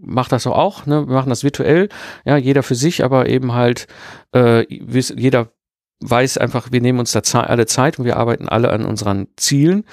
[0.00, 0.86] macht das auch.
[0.86, 1.88] Ne, wir machen das virtuell,
[2.24, 3.86] ja, jeder für sich, aber eben halt
[4.34, 5.52] äh, jeder
[6.01, 9.84] weiß einfach, wir nehmen uns da alle Zeit und wir arbeiten alle an unseren Zielen.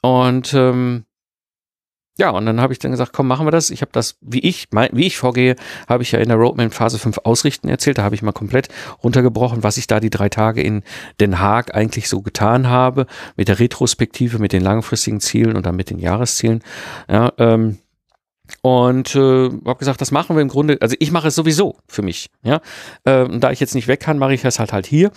[0.00, 1.04] Und ähm,
[2.18, 3.70] ja, und dann habe ich dann gesagt, komm, machen wir das.
[3.70, 5.56] Ich habe das, wie ich, mein, wie ich vorgehe,
[5.88, 7.96] habe ich ja in der Roadmap Phase 5 Ausrichten erzählt.
[7.96, 8.68] Da habe ich mal komplett
[9.02, 10.82] runtergebrochen, was ich da die drei Tage in
[11.20, 15.76] Den Haag eigentlich so getan habe, mit der Retrospektive, mit den langfristigen Zielen und dann
[15.76, 16.62] mit den Jahreszielen.
[17.08, 17.78] Ja, ähm,
[18.60, 22.02] und äh, habe gesagt, das machen wir im Grunde, also ich mache es sowieso für
[22.02, 22.60] mich, ja.
[23.04, 25.10] Äh, da ich jetzt nicht weg kann, mache ich es halt halt hier.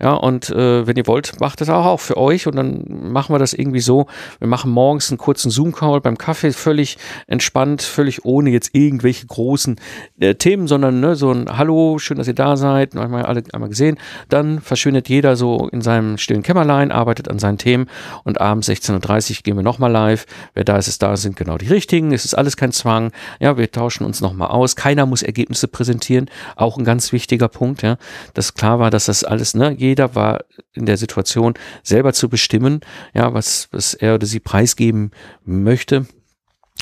[0.00, 3.34] Ja, und äh, wenn ihr wollt, macht es auch, auch für euch und dann machen
[3.34, 4.06] wir das irgendwie so.
[4.38, 9.76] Wir machen morgens einen kurzen Zoom-Call beim Kaffee, völlig entspannt, völlig ohne jetzt irgendwelche großen
[10.20, 13.68] äh, Themen, sondern ne, so ein Hallo, schön, dass ihr da seid, einmal alle einmal
[13.68, 13.98] gesehen.
[14.28, 17.86] Dann verschwindet jeder so in seinem stillen Kämmerlein, arbeitet an seinen Themen
[18.24, 20.26] und abends 16.30 Uhr gehen wir nochmal live.
[20.54, 22.12] Wer da ist, ist da, sind genau die richtigen.
[22.12, 23.12] Es ist alles kein Zwang.
[23.40, 24.76] Ja, wir tauschen uns nochmal aus.
[24.76, 26.30] Keiner muss Ergebnisse präsentieren.
[26.56, 27.96] Auch ein ganz wichtiger Punkt, ja,
[28.34, 32.80] dass klar war, dass das alles, ne, jeder war in der Situation, selber zu bestimmen,
[33.14, 35.10] ja, was, was er oder sie preisgeben
[35.44, 36.06] möchte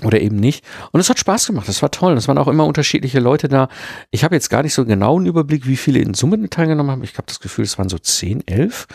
[0.05, 0.65] oder eben nicht.
[0.93, 1.69] Und es hat Spaß gemacht.
[1.69, 2.13] Das war toll.
[2.15, 3.69] Es waren auch immer unterschiedliche Leute da.
[4.11, 7.03] Ich habe jetzt gar nicht so genau einen Überblick, wie viele in Summe teilgenommen haben.
[7.03, 8.87] Ich habe das Gefühl, es waren so zehn, elf,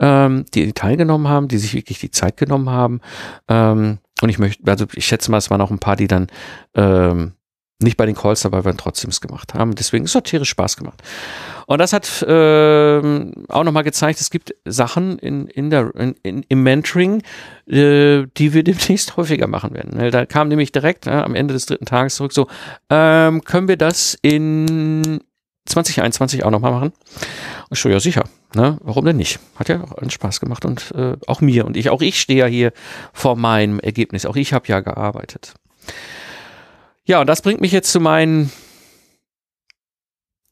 [0.00, 3.00] ähm, die teilgenommen haben, die sich wirklich die Zeit genommen haben.
[3.46, 6.26] Ähm, und ich möchte, also ich schätze mal, es waren auch ein paar, die dann
[6.74, 7.34] ähm,
[7.80, 9.76] nicht bei den Calls dabei waren, trotzdem es gemacht haben.
[9.76, 11.02] Deswegen es tierisch Spaß gemacht.
[11.68, 16.42] Und das hat ähm, auch nochmal gezeigt, es gibt Sachen in, in der, in, in,
[16.48, 17.22] im Mentoring,
[17.66, 20.10] äh, die wir demnächst häufiger machen werden.
[20.10, 22.46] Da kam nämlich direkt äh, am Ende des dritten Tages zurück so,
[22.88, 25.20] ähm, können wir das in
[25.66, 26.92] 2021 auch nochmal machen?
[27.68, 28.24] Und ich so, ja sicher.
[28.54, 28.78] Ne?
[28.80, 29.38] Warum denn nicht?
[29.56, 31.66] Hat ja auch allen Spaß gemacht und äh, auch mir.
[31.66, 32.72] Und ich, auch ich stehe ja hier
[33.12, 34.24] vor meinem Ergebnis.
[34.24, 35.52] Auch ich habe ja gearbeitet.
[37.04, 38.50] Ja, und das bringt mich jetzt zu meinen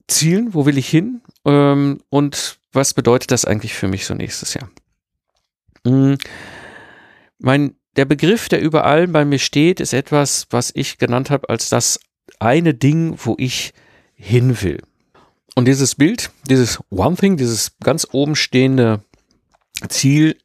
[0.09, 0.55] Zielen.
[0.55, 1.23] Wo will ich hin?
[1.45, 4.71] Ähm, und was bedeutet das eigentlich für mich so nächstes Jahr?
[5.85, 6.19] Mhm.
[7.39, 11.69] Mein, der Begriff, der überall bei mir steht, ist etwas, was ich genannt habe als
[11.69, 12.01] das
[12.39, 13.73] eine Ding, wo ich
[14.15, 14.83] hin will.
[15.55, 19.03] Und dieses Bild, dieses One Thing, dieses ganz oben stehende
[19.89, 20.37] Ziel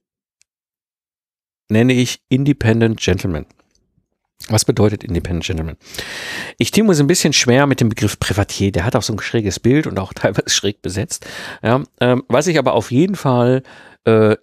[1.70, 3.46] nenne ich Independent Gentleman.
[4.50, 5.78] Was bedeutet Independent Gentleman?
[6.58, 8.72] Ich tue mir so ein bisschen schwer mit dem Begriff Privatier.
[8.72, 11.26] Der hat auch so ein schräges Bild und auch teilweise schräg besetzt.
[11.64, 13.64] Ja, ähm, was ich aber auf jeden Fall
[14.06, 14.36] äh,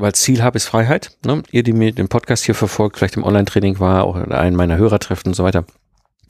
[0.00, 1.18] weil Ziel habe, ist Freiheit.
[1.26, 1.42] Ne?
[1.50, 5.30] Ihr, die mir den Podcast hier verfolgt, vielleicht im Online-Training war, in einem meiner Hörertreffen
[5.30, 5.64] und so weiter,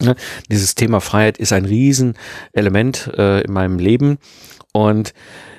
[0.02, 0.14] Ne?
[0.50, 4.18] Dieses Thema Freiheit ist ein Riesenelement äh, in meinem Leben
[4.72, 5.12] und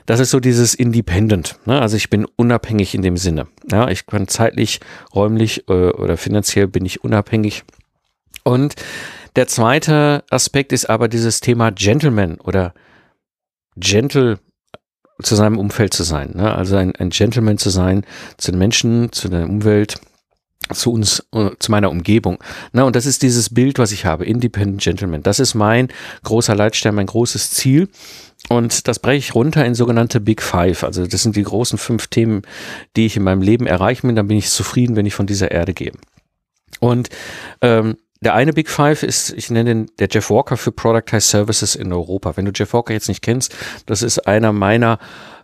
[0.10, 1.60] das ist so dieses Independent.
[1.66, 1.80] Ne?
[1.80, 3.45] Also ich bin unabhängig in dem Sinne.
[3.72, 4.80] Ja, ich kann zeitlich,
[5.14, 7.64] räumlich äh, oder finanziell bin ich unabhängig.
[8.43, 8.74] Und
[9.36, 12.74] der zweite Aspekt ist aber dieses Thema Gentleman oder
[13.76, 14.39] Gentle
[15.22, 16.32] zu seinem Umfeld zu sein.
[16.34, 16.55] Ne?
[16.55, 18.03] Also ein, ein Gentleman zu sein
[18.38, 20.01] zu den Menschen, zu der Umwelt,
[20.74, 22.38] zu uns, äh, zu meiner Umgebung.
[22.72, 25.24] Na, und das ist dieses Bild, was ich habe, Independent Gentleman.
[25.24, 25.89] Das ist mein
[26.24, 27.89] großer Leitstern, mein großes Ziel.
[28.47, 30.84] Und das breche ich runter in sogenannte Big Five.
[30.84, 32.43] Also das sind die großen fünf Themen,
[32.95, 34.15] die ich in meinem Leben erreichen will.
[34.15, 35.91] Dann bin ich zufrieden, wenn ich von dieser Erde gehe.
[36.80, 37.09] Und
[37.61, 41.76] ähm, der eine Big Five ist, ich nenne den der Jeff Walker für Productized Services
[41.76, 42.36] in Europa.
[42.36, 43.55] Wenn du Jeff Walker jetzt nicht kennst,
[43.86, 44.99] das ist einer meiner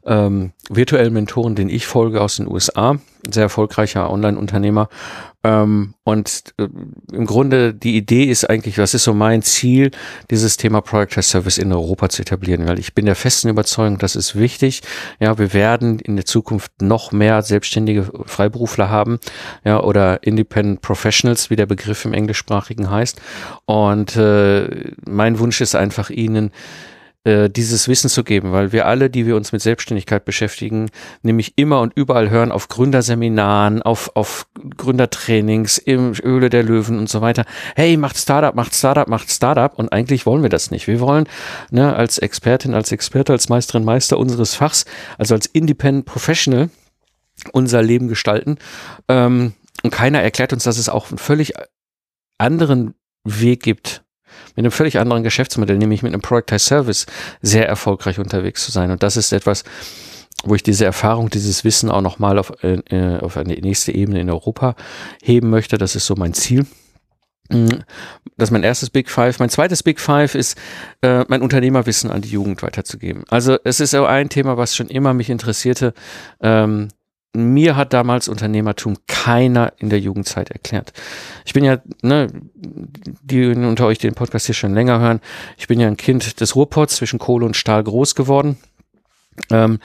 [0.05, 2.97] ähm, virtuellen Mentoren, den ich folge aus den USA,
[3.29, 4.89] sehr erfolgreicher Online-Unternehmer.
[5.43, 6.67] Ähm, und äh,
[7.11, 9.91] im Grunde die Idee ist eigentlich, was ist so mein Ziel,
[10.31, 13.99] dieses Thema Product as Service in Europa zu etablieren, weil ich bin der festen Überzeugung,
[13.99, 14.81] das ist wichtig.
[15.19, 19.19] Ja, wir werden in der Zukunft noch mehr selbstständige Freiberufler haben,
[19.63, 23.21] ja, oder Independent Professionals, wie der Begriff im Englischsprachigen heißt.
[23.65, 26.51] Und äh, mein Wunsch ist einfach ihnen,
[27.25, 30.91] äh, dieses Wissen zu geben, weil wir alle, die wir uns mit Selbstständigkeit beschäftigen,
[31.23, 34.47] nämlich immer und überall hören auf Gründerseminaren, auf, auf
[34.77, 37.45] Gründertrainings, im Öle der Löwen und so weiter.
[37.75, 39.77] Hey, macht Startup, macht Startup, macht Startup.
[39.77, 40.85] Und eigentlich wollen wir das nicht.
[40.85, 41.27] Wir wollen
[41.71, 44.85] ne, als Expertin, als Experte, als Meisterin, Meister unseres Fachs,
[45.17, 46.69] also als Independent Professional
[47.51, 48.57] unser Leben gestalten.
[49.09, 49.53] Ähm,
[49.83, 51.53] und keiner erklärt uns, dass es auch einen völlig
[52.37, 54.04] anderen Weg gibt,
[54.55, 57.05] mit einem völlig anderen Geschäftsmodell, nämlich mit einem Productized Service,
[57.41, 58.91] sehr erfolgreich unterwegs zu sein.
[58.91, 59.63] Und das ist etwas,
[60.43, 64.29] wo ich diese Erfahrung, dieses Wissen auch nochmal auf, äh, auf eine nächste Ebene in
[64.29, 64.75] Europa
[65.23, 65.77] heben möchte.
[65.77, 66.65] Das ist so mein Ziel.
[67.49, 67.67] Mm,
[68.37, 69.39] das ist mein erstes Big Five.
[69.39, 70.57] Mein zweites Big Five ist,
[71.01, 73.23] äh, mein Unternehmerwissen an die Jugend weiterzugeben.
[73.29, 75.93] Also es ist so ein Thema, was schon immer mich interessierte.
[76.41, 76.89] Ähm,
[77.35, 80.93] mir hat damals Unternehmertum keiner in der Jugendzeit erklärt.
[81.45, 85.21] Ich bin ja, ne, die unter euch den Podcast hier schon länger hören,
[85.57, 88.57] ich bin ja ein Kind des Ruhrpots zwischen Kohle und Stahl groß geworden.
[89.51, 89.79] Ähm,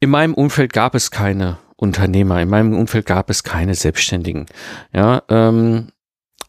[0.00, 4.46] in meinem Umfeld gab es keine Unternehmer, in meinem Umfeld gab es keine Selbstständigen.
[4.92, 5.88] Ja, ähm,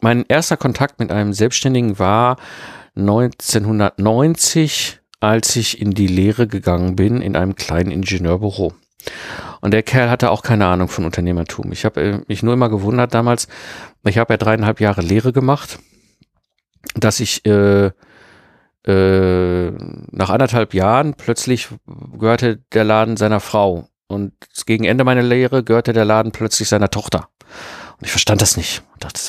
[0.02, 2.38] mein erster Kontakt mit einem Selbstständigen war
[2.96, 8.74] 1990, als ich in die Lehre gegangen bin in einem kleinen Ingenieurbüro.
[9.64, 11.72] Und der Kerl hatte auch keine Ahnung von Unternehmertum.
[11.72, 13.48] Ich habe äh, mich nur immer gewundert damals,
[14.06, 15.80] ich habe ja dreieinhalb Jahre Lehre gemacht,
[16.96, 17.92] dass ich äh,
[18.86, 19.72] äh,
[20.12, 21.70] nach anderthalb Jahren plötzlich
[22.20, 23.88] gehörte der Laden seiner Frau.
[24.08, 24.34] Und
[24.66, 27.30] gegen Ende meiner Lehre gehörte der Laden plötzlich seiner Tochter.
[28.00, 28.84] Und ich verstand das nicht.
[28.96, 29.22] Ich dachte,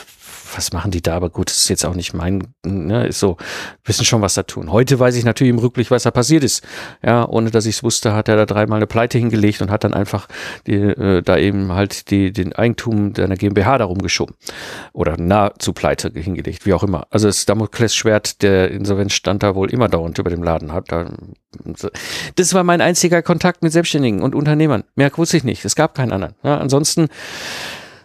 [0.57, 1.15] was machen die da?
[1.15, 3.37] Aber gut, das ist jetzt auch nicht mein, ne, ist so,
[3.85, 4.71] wissen schon, was da tun.
[4.71, 6.65] Heute weiß ich natürlich im Rückblick, was da passiert ist.
[7.03, 9.85] Ja, ohne dass ich es wusste, hat er da dreimal eine Pleite hingelegt und hat
[9.85, 10.29] dann einfach
[10.67, 14.35] die, äh, da eben halt die, den Eigentum seiner GmbH darum geschoben.
[14.93, 17.07] Oder nahezu Pleite hingelegt, wie auch immer.
[17.11, 20.73] Also das Damoklesschwert der Insolvenz stand da wohl immer dauernd über dem Laden.
[20.73, 21.11] Hat da,
[22.37, 24.85] das war mein einziger Kontakt mit Selbstständigen und Unternehmern.
[24.95, 25.65] Mehr wusste ich nicht.
[25.65, 26.35] Es gab keinen anderen.
[26.43, 27.09] Ja, ansonsten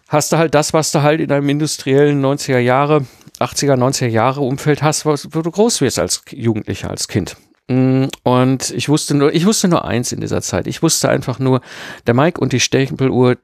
[0.09, 3.05] hast du halt das, was du halt in einem industriellen 90er Jahre,
[3.39, 7.37] 80er, 90er Jahre Umfeld hast, wo du groß wirst als Jugendlicher, als Kind.
[7.69, 10.67] Mm, und ich wusste nur, ich wusste nur eins in dieser Zeit.
[10.67, 11.61] Ich wusste einfach nur,
[12.07, 13.37] der Mike und die Stempeluhr,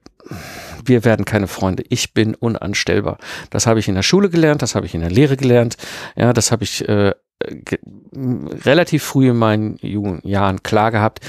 [0.84, 1.84] wir werden keine Freunde.
[1.90, 3.20] Ich bin unanstellbar.
[3.52, 5.78] Das habe ich in der Schule gelernt, das habe ich in der Lehre gelernt.
[6.16, 7.14] Ja, das habe ich äh,
[8.66, 11.20] relativ früh in meinen jungen Jahren klar gehabt,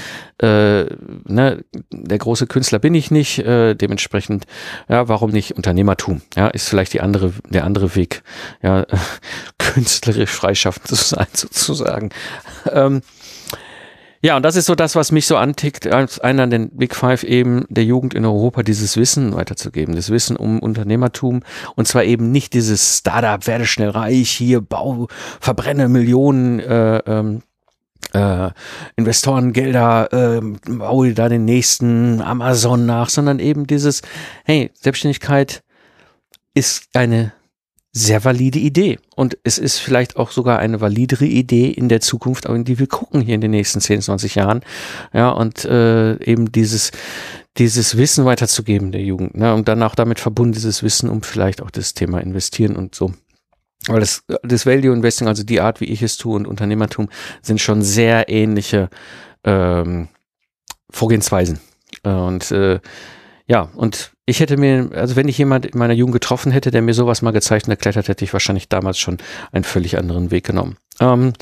[0.41, 0.85] äh,
[1.25, 4.45] ne, der große Künstler bin ich nicht, äh, dementsprechend,
[4.87, 6.21] ja, warum nicht Unternehmertum?
[6.35, 8.23] Ja, ist vielleicht die andere, der andere Weg,
[8.61, 8.85] ja,
[9.57, 12.09] künstlerisch freischaffend zu sein, sozusagen.
[12.71, 13.01] Ähm,
[14.21, 17.23] ja, und das ist so das, was mich so antickt, als einer der Big Five
[17.23, 21.41] eben der Jugend in Europa dieses Wissen weiterzugeben, das Wissen um Unternehmertum.
[21.75, 25.07] Und zwar eben nicht dieses Startup, werde schnell reich, hier bau,
[25.39, 27.41] verbrenne Millionen äh, ähm,
[28.13, 28.49] äh,
[28.95, 30.41] Investorengelder, äh,
[30.71, 34.01] baue da den nächsten Amazon nach, sondern eben dieses,
[34.45, 35.63] hey, Selbstständigkeit
[36.53, 37.33] ist eine
[37.91, 38.99] sehr valide Idee.
[39.15, 42.87] Und es ist vielleicht auch sogar eine validere Idee in der Zukunft, in die wir
[42.87, 44.61] gucken hier in den nächsten 10, 20 Jahren.
[45.13, 46.91] Ja, und äh, eben dieses,
[47.57, 49.35] dieses Wissen weiterzugeben der Jugend.
[49.35, 49.53] Ne?
[49.53, 53.13] Und dann auch damit verbunden dieses Wissen, um vielleicht auch das Thema investieren und so.
[53.87, 57.09] Weil das, das Value Investing, also die Art, wie ich es tue und Unternehmertum,
[57.41, 58.89] sind schon sehr ähnliche
[59.43, 60.09] ähm,
[60.89, 61.59] Vorgehensweisen.
[62.03, 62.79] Und äh,
[63.47, 66.81] ja, und ich hätte mir, also wenn ich jemand in meiner Jugend getroffen hätte, der
[66.81, 69.17] mir sowas mal gezeigt und erklärt hat, hätte ich wahrscheinlich damals schon
[69.53, 70.77] einen völlig anderen Weg genommen.
[70.99, 71.33] Ähm,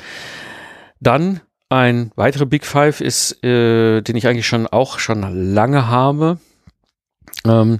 [0.99, 6.37] dann ein weiterer Big Five ist, äh, den ich eigentlich schon auch schon lange habe,
[7.45, 7.79] ähm,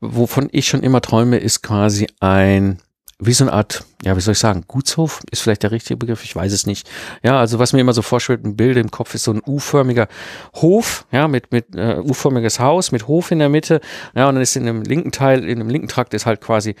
[0.00, 2.78] wovon ich schon immer träume, ist quasi ein
[3.18, 6.24] wie so eine Art, ja, wie soll ich sagen, Gutshof ist vielleicht der richtige Begriff,
[6.24, 6.88] ich weiß es nicht.
[7.22, 10.08] Ja, also was mir immer so vorschwebt, ein Bild im Kopf ist so ein U-förmiger
[10.56, 13.80] Hof, ja, mit, mit äh, U-förmiges Haus, mit Hof in der Mitte,
[14.14, 16.74] ja, und dann ist in dem linken Teil, in dem linken Trakt ist halt quasi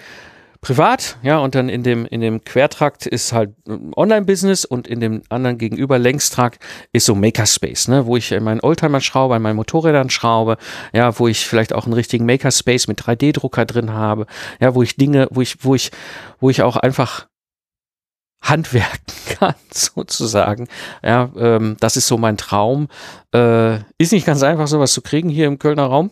[0.64, 5.22] privat, ja, und dann in dem, in dem Quertrakt ist halt Online-Business und in dem
[5.28, 6.58] anderen gegenüber Längstrakt
[6.90, 10.56] ist so Makerspace, ne, wo ich in meinen Oldtimer schraube, an meinen Motorrädern schraube,
[10.94, 14.26] ja, wo ich vielleicht auch einen richtigen Makerspace mit 3D-Drucker drin habe,
[14.58, 15.90] ja, wo ich Dinge, wo ich, wo ich,
[16.40, 17.26] wo ich auch einfach
[18.40, 20.66] handwerken kann, sozusagen.
[21.02, 22.88] Ja, ähm, das ist so mein Traum.
[23.34, 26.10] Äh, ist nicht ganz einfach, sowas zu kriegen hier im Kölner Raum.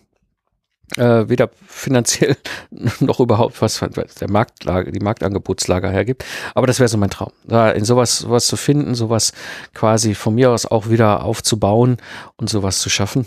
[0.97, 2.37] Äh, weder finanziell
[3.01, 3.81] noch überhaupt was
[4.21, 6.25] der Marktlage, die Marktangebotslage hergibt.
[6.55, 7.33] Aber das wäre so mein Traum.
[7.45, 9.33] Da in sowas, sowas zu finden, sowas
[9.73, 11.97] quasi von mir aus auch wieder aufzubauen
[12.37, 13.27] und sowas zu schaffen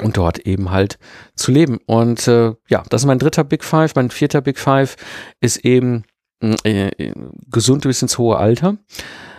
[0.00, 0.98] und dort eben halt
[1.34, 1.78] zu leben.
[1.86, 3.96] Und äh, ja, das ist mein dritter Big Five.
[3.96, 4.96] Mein vierter Big Five
[5.40, 6.04] ist eben
[6.40, 7.12] äh,
[7.50, 8.76] gesund bis ins hohe Alter.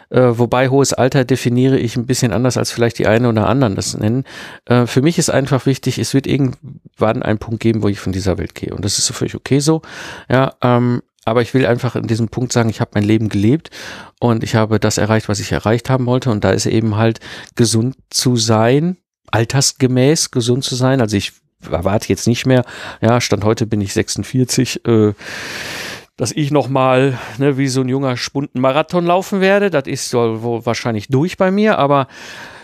[0.10, 3.76] Äh, wobei hohes Alter definiere ich ein bisschen anders, als vielleicht die eine oder anderen
[3.76, 4.24] das nennen.
[4.66, 8.12] Äh, für mich ist einfach wichtig, es wird irgendwann einen Punkt geben, wo ich von
[8.12, 8.74] dieser Welt gehe.
[8.74, 9.82] Und das ist so völlig okay so.
[10.30, 13.70] Ja, ähm, aber ich will einfach in diesem Punkt sagen, ich habe mein Leben gelebt
[14.20, 16.32] und ich habe das erreicht, was ich erreicht haben wollte.
[16.32, 17.20] Und da ist eben halt
[17.56, 18.98] gesund zu sein,
[19.32, 21.02] altersgemäß gesund zu sein.
[21.02, 21.34] Also ich
[21.70, 22.66] erwarte jetzt nicht mehr,
[23.02, 25.14] ja, Stand heute bin ich 46, äh,
[26.20, 29.70] dass ich nochmal, ne, wie so ein junger Spunden Marathon laufen werde.
[29.70, 32.08] Das ist so wohl wahrscheinlich durch bei mir, aber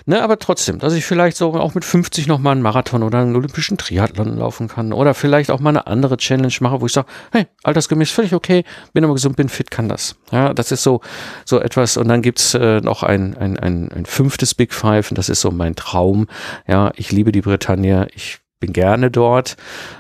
[0.08, 3.36] Ne, aber trotzdem, dass ich vielleicht so auch mit 50 nochmal einen Marathon oder einen
[3.36, 7.08] olympischen Triathlon laufen kann oder vielleicht auch mal eine andere Challenge mache, wo ich sage,
[7.32, 10.16] hey, altersgemäß völlig okay, bin aber gesund, bin fit, kann das.
[10.32, 11.02] Ja, das ist so,
[11.44, 11.98] so etwas.
[11.98, 15.42] Und dann gibt's äh, noch ein, ein, ein, ein fünftes Big Five und das ist
[15.42, 16.28] so mein Traum.
[16.68, 19.58] Ja, ich liebe die Bretagne, ich bin gerne dort.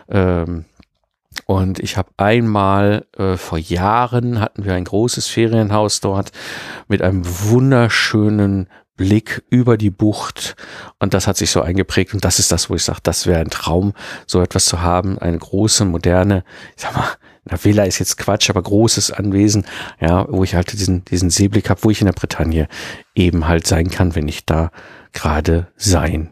[0.07, 0.65] Ähm,
[1.45, 6.31] und ich habe einmal äh, vor Jahren hatten wir ein großes Ferienhaus dort
[6.87, 10.55] mit einem wunderschönen Blick über die Bucht.
[10.99, 12.13] Und das hat sich so eingeprägt.
[12.13, 13.93] Und das ist das, wo ich sage, das wäre ein Traum,
[14.25, 16.43] so etwas zu haben, eine große, moderne,
[16.75, 17.07] ich sag mal,
[17.43, 19.65] na, Villa ist jetzt Quatsch, aber großes Anwesen,
[19.99, 22.67] ja, wo ich halt diesen, diesen Seeblick habe, wo ich in der Bretagne
[23.13, 24.71] eben halt sein kann, wenn ich da
[25.13, 26.29] gerade sein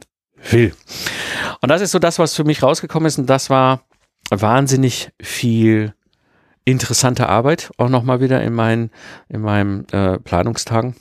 [0.49, 0.73] will.
[1.61, 3.19] Und das ist so das, was für mich rausgekommen ist.
[3.19, 3.83] Und das war
[4.41, 5.93] wahnsinnig viel
[6.65, 8.89] interessante Arbeit, auch nochmal wieder in meinen,
[9.29, 10.95] in meinen äh, Planungstagen.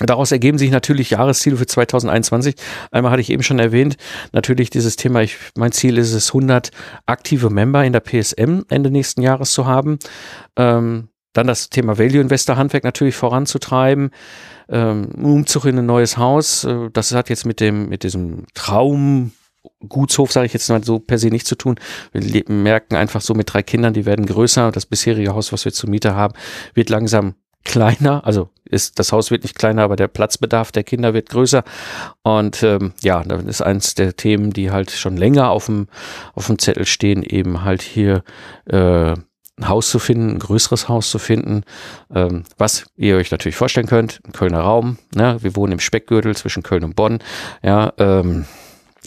[0.00, 2.54] Daraus ergeben sich natürlich Jahresziele für 2021.
[2.92, 3.96] Einmal hatte ich eben schon erwähnt,
[4.32, 6.70] natürlich dieses Thema, ich, mein Ziel ist es, 100
[7.06, 9.98] aktive Member in der PSM Ende nächsten Jahres zu haben.
[10.56, 14.10] Ähm, dann das Thema Value Investor Handwerk natürlich voranzutreiben.
[14.68, 16.64] Ähm, Umzug in ein neues Haus.
[16.64, 19.32] Äh, das hat jetzt mit dem, mit diesem Traum
[19.86, 21.76] Gutshof, sage ich jetzt mal so per se nicht zu tun.
[22.12, 24.72] Wir merken einfach so mit drei Kindern, die werden größer.
[24.72, 26.34] Das bisherige Haus, was wir zur Miete haben,
[26.74, 28.26] wird langsam kleiner.
[28.26, 31.62] Also ist das Haus wird nicht kleiner, aber der Platzbedarf der Kinder wird größer.
[32.22, 35.88] Und ähm, ja, das ist eins der Themen, die halt schon länger auf dem
[36.34, 38.24] auf dem Zettel stehen, eben halt hier
[38.66, 39.14] äh,
[39.58, 41.64] ein Haus zu finden, ein größeres Haus zu finden,
[42.14, 44.98] ähm, was ihr euch natürlich vorstellen könnt, ein Kölner Raum.
[45.14, 45.38] Ne?
[45.40, 47.18] Wir wohnen im Speckgürtel zwischen Köln und Bonn.
[47.62, 48.46] Ja, ähm,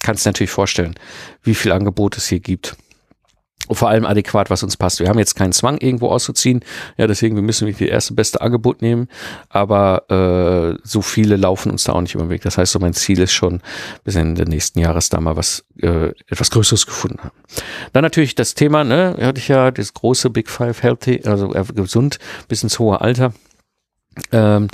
[0.03, 0.95] kannst natürlich vorstellen,
[1.43, 2.75] wie viel Angebot es hier gibt.
[3.67, 4.99] Und vor allem adäquat, was uns passt.
[4.99, 6.61] Wir haben jetzt keinen Zwang, irgendwo auszuziehen.
[6.97, 9.07] Ja, deswegen, wir müssen die erste beste Angebot nehmen.
[9.49, 12.41] Aber äh, so viele laufen uns da auch nicht über den Weg.
[12.41, 13.61] Das heißt, so mein Ziel ist schon,
[14.03, 17.35] bis Ende nächsten Jahres da mal was äh, etwas Größeres gefunden haben.
[17.93, 21.63] Dann natürlich das Thema, ne, hatte ich ja das große Big Five Healthy, also äh,
[21.73, 23.31] gesund bis ins hohe Alter.
[24.31, 24.67] Ähm,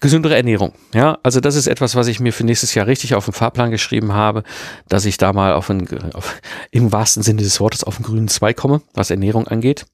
[0.00, 0.72] gesündere Ernährung.
[0.94, 3.70] Ja, also das ist etwas, was ich mir für nächstes Jahr richtig auf den Fahrplan
[3.70, 4.42] geschrieben habe,
[4.88, 6.40] dass ich da mal auf, einen, auf
[6.70, 9.86] im wahrsten Sinne des Wortes auf den grünen Zweig komme, was Ernährung angeht.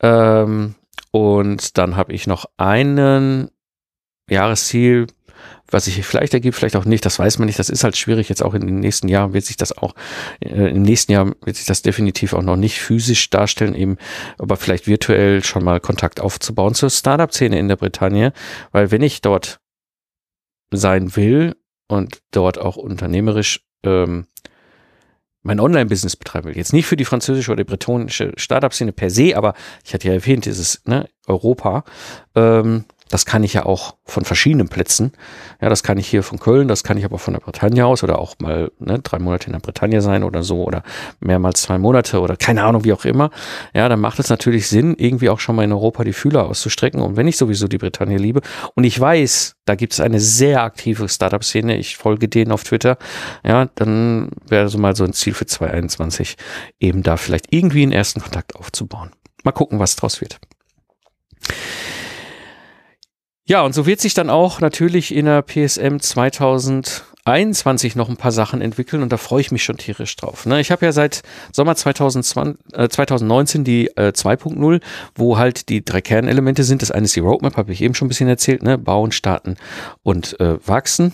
[0.00, 0.74] Ähm,
[1.12, 3.48] und dann habe ich noch einen
[4.28, 5.06] Jahresziel,
[5.70, 7.58] was sich vielleicht ergibt, vielleicht auch nicht, das weiß man nicht.
[7.58, 8.28] Das ist halt schwierig.
[8.28, 9.94] Jetzt auch in den nächsten Jahren wird sich das auch,
[10.40, 13.96] äh, im nächsten Jahr wird sich das definitiv auch noch nicht physisch darstellen, eben,
[14.38, 18.32] aber vielleicht virtuell schon mal Kontakt aufzubauen zur Startup-Szene in der Bretagne.
[18.72, 19.60] Weil wenn ich dort
[20.70, 21.56] sein will
[21.88, 24.26] und dort auch unternehmerisch ähm,
[25.46, 26.56] mein Online-Business betreiben will.
[26.56, 29.54] Jetzt nicht für die französische oder die bretonische Startup-Szene per se, aber
[29.84, 31.84] ich hatte ja erwähnt, dieses ne, Europa.
[32.34, 35.12] Ähm, das kann ich ja auch von verschiedenen Plätzen.
[35.60, 38.02] Ja, das kann ich hier von Köln, das kann ich aber von der Bretagne aus
[38.02, 40.82] oder auch mal ne, drei Monate in der Bretagne sein oder so oder
[41.20, 43.30] mehrmals zwei Monate oder keine Ahnung, wie auch immer.
[43.74, 47.00] Ja, dann macht es natürlich Sinn, irgendwie auch schon mal in Europa die Fühler auszustrecken.
[47.00, 48.40] Und wenn ich sowieso die Bretagne liebe
[48.74, 52.98] und ich weiß, da gibt es eine sehr aktive Startup-Szene, ich folge denen auf Twitter,
[53.44, 56.36] ja, dann wäre so mal so ein Ziel für 2021,
[56.80, 59.10] eben da vielleicht irgendwie einen ersten Kontakt aufzubauen.
[59.44, 60.40] Mal gucken, was draus wird.
[63.48, 68.32] Ja, und so wird sich dann auch natürlich in der PSM 2021 noch ein paar
[68.32, 70.46] Sachen entwickeln und da freue ich mich schon tierisch drauf.
[70.46, 70.60] Ne?
[70.60, 71.22] Ich habe ja seit
[71.52, 74.80] Sommer 2020, äh, 2019 die äh, 2.0,
[75.14, 76.82] wo halt die drei Kernelemente sind.
[76.82, 78.78] Das eine ist die Roadmap, habe ich eben schon ein bisschen erzählt, ne?
[78.78, 79.56] bauen, starten
[80.02, 81.12] und äh, wachsen.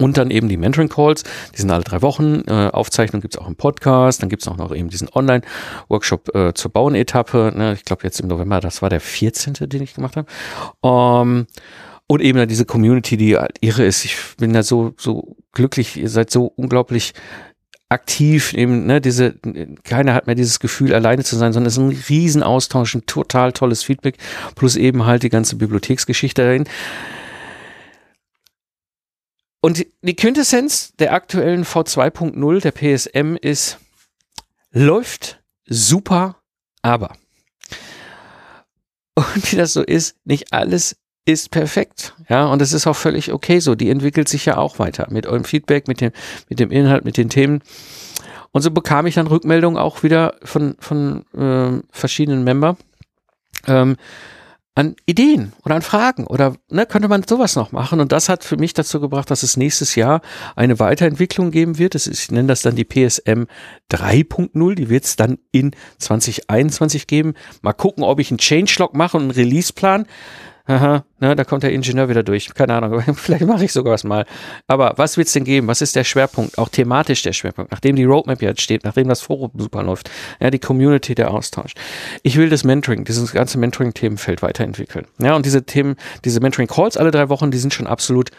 [0.00, 1.24] Und dann eben die Mentoring Calls,
[1.54, 2.42] die sind alle drei Wochen.
[2.46, 4.22] Äh, Aufzeichnung gibt's auch im Podcast.
[4.22, 7.52] Dann gibt's auch noch eben diesen Online-Workshop äh, zur Bauenetappe.
[7.54, 7.74] Ne?
[7.74, 10.26] Ich glaube jetzt im November, das war der 14., den ich gemacht habe.
[10.80, 11.46] Um,
[12.06, 14.04] und eben dann diese Community, die halt irre ist.
[14.06, 15.98] Ich bin da so, so glücklich.
[15.98, 17.12] Ihr seid so unglaublich
[17.90, 19.34] aktiv eben, ne, diese,
[19.84, 23.52] keiner hat mehr dieses Gefühl, alleine zu sein, sondern es ist ein Riesenaustausch, ein total
[23.52, 24.16] tolles Feedback,
[24.54, 26.64] plus eben halt die ganze Bibliotheksgeschichte dahin.
[29.60, 33.78] Und die Quintessenz der aktuellen V2.0 der PSM ist,
[34.70, 36.36] läuft super,
[36.82, 37.16] aber.
[39.14, 40.96] Und wie das so ist, nicht alles
[41.26, 42.14] ist perfekt.
[42.28, 43.74] Ja, und es ist auch völlig okay so.
[43.74, 46.12] Die entwickelt sich ja auch weiter mit eurem Feedback, mit dem,
[46.48, 47.62] mit dem Inhalt, mit den Themen.
[48.52, 52.76] Und so bekam ich dann Rückmeldungen auch wieder von, von äh, verschiedenen Member.
[53.66, 53.96] Ähm,
[54.74, 58.00] an Ideen oder an Fragen oder ne, könnte man sowas noch machen.
[58.00, 60.22] Und das hat für mich dazu gebracht, dass es nächstes Jahr
[60.54, 61.94] eine Weiterentwicklung geben wird.
[61.94, 63.44] Ist, ich nenne das dann die PSM
[63.90, 64.74] 3.0.
[64.74, 67.34] Die wird es dann in 2021 geben.
[67.62, 70.06] Mal gucken, ob ich einen Changelog mache und einen Releaseplan.
[70.70, 72.54] Aha, ne, da kommt der Ingenieur wieder durch.
[72.54, 74.24] Keine Ahnung, vielleicht mache ich sogar was mal.
[74.68, 75.66] Aber was wird es denn geben?
[75.66, 76.58] Was ist der Schwerpunkt?
[76.58, 80.48] Auch thematisch der Schwerpunkt, nachdem die Roadmap jetzt steht, nachdem das Forum super läuft, ja,
[80.48, 81.72] die Community, der Austausch.
[82.22, 85.06] Ich will das Mentoring, dieses ganze Mentoring-Themenfeld weiterentwickeln.
[85.18, 88.30] Ja, und diese Themen, diese Mentoring-Calls alle drei Wochen, die sind schon absolut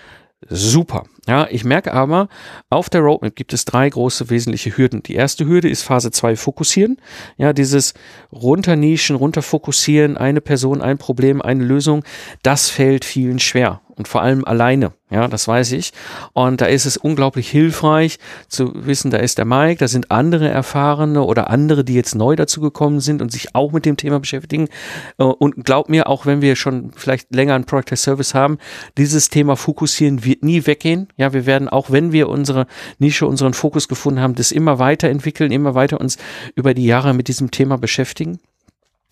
[0.49, 1.05] super.
[1.27, 2.29] Ja, ich merke aber,
[2.69, 5.03] auf der Roadmap gibt es drei große wesentliche Hürden.
[5.03, 6.97] Die erste Hürde ist Phase 2 fokussieren.
[7.37, 7.93] Ja, dieses
[8.31, 12.03] runternischen, runterfokussieren, eine Person, ein Problem, eine Lösung,
[12.41, 14.93] das fällt vielen schwer und vor allem alleine.
[15.11, 15.93] Ja, das weiß ich.
[16.33, 20.49] Und da ist es unglaublich hilfreich zu wissen, da ist der Mike, da sind andere
[20.49, 24.19] Erfahrene oder andere, die jetzt neu dazu gekommen sind und sich auch mit dem Thema
[24.19, 24.69] beschäftigen.
[25.19, 28.57] Äh, und glaub mir, auch wenn wir schon vielleicht länger ein Product as Service haben,
[28.97, 31.09] dieses Thema fokussieren wird nie weggehen.
[31.15, 32.65] Ja, wir werden auch, wenn wir unsere
[32.97, 36.17] Nische, unseren Fokus gefunden haben, das immer weiterentwickeln, immer weiter uns
[36.55, 38.39] über die Jahre mit diesem Thema beschäftigen.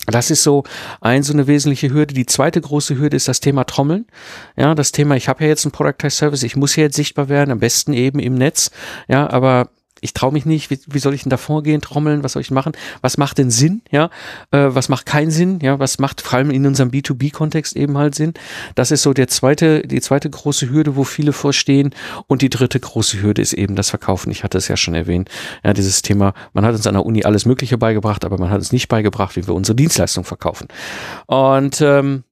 [0.06, 0.64] Das ist so
[1.02, 2.14] ein so eine wesentliche Hürde.
[2.14, 4.08] Die zweite große Hürde ist das Thema Trommeln.
[4.56, 7.30] Ja, das Thema, ich habe ja jetzt einen Productized Service, ich muss ja jetzt sichtbar
[7.30, 8.72] werden, am besten eben im Netz.
[9.08, 9.70] Ja, aber
[10.02, 12.52] ich traue mich nicht, wie, wie soll ich denn da vorgehen, trommeln, was soll ich
[12.52, 12.74] machen?
[13.02, 14.10] Was macht denn Sinn, ja?
[14.52, 15.80] Äh, was macht keinen Sinn, ja?
[15.80, 18.34] Was macht vor allem in unserem B2B-Kontext eben halt Sinn?
[18.76, 21.94] Das ist so der zweite, die zweite große Hürde, wo viele vorstehen.
[22.28, 24.32] Und die dritte große Hürde ist eben das Verkaufen.
[24.32, 25.30] Ich hatte es ja schon erwähnt.
[25.64, 28.58] Ja, dieses Thema, man hat uns an der Uni alles Mögliche beigebracht, aber man hat
[28.58, 30.68] uns nicht beigebracht, wie wir unsere Dienstleistung verkaufen.
[31.28, 32.24] Und ähm,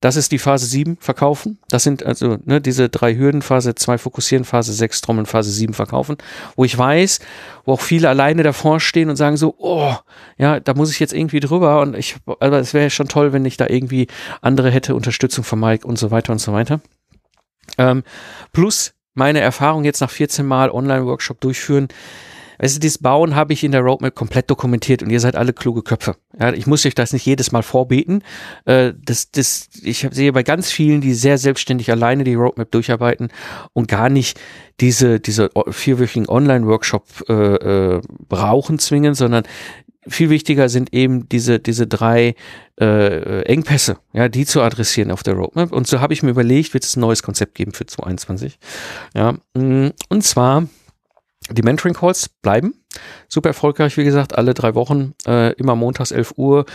[0.00, 1.58] das ist die Phase 7, verkaufen.
[1.68, 5.74] Das sind also ne, diese drei Hürden, Phase 2 fokussieren, Phase 6 trommeln, Phase 7
[5.74, 6.16] verkaufen,
[6.54, 7.18] wo ich weiß,
[7.64, 9.92] wo auch viele alleine davor stehen und sagen so, oh,
[10.36, 13.44] ja, da muss ich jetzt irgendwie drüber und ich, aber es wäre schon toll, wenn
[13.44, 14.06] ich da irgendwie
[14.40, 16.80] andere hätte, Unterstützung von Mike und so weiter und so weiter.
[17.76, 18.04] Ähm,
[18.52, 21.88] plus meine Erfahrung jetzt nach 14 Mal Online-Workshop durchführen,
[22.58, 25.52] Weißt du, dieses Bauen habe ich in der Roadmap komplett dokumentiert und ihr seid alle
[25.52, 26.16] kluge Köpfe.
[26.38, 28.22] Ja, ich muss euch das nicht jedes Mal vorbeten.
[28.64, 33.28] Äh, das, das, ich sehe bei ganz vielen, die sehr selbstständig alleine die Roadmap durcharbeiten
[33.72, 34.38] und gar nicht
[34.80, 39.44] diese, diese vierwöchigen Online-Workshop äh, äh, brauchen zwingen, sondern
[40.06, 42.34] viel wichtiger sind eben diese, diese drei
[42.80, 45.72] äh, Engpässe, ja, die zu adressieren auf der Roadmap.
[45.72, 48.58] Und so habe ich mir überlegt, wird es ein neues Konzept geben für 2021.
[49.14, 50.68] Ja, mm, und zwar
[51.50, 52.74] die Mentoring Calls bleiben.
[53.28, 56.66] Super erfolgreich, wie gesagt, alle drei Wochen, äh, immer montags 11 Uhr.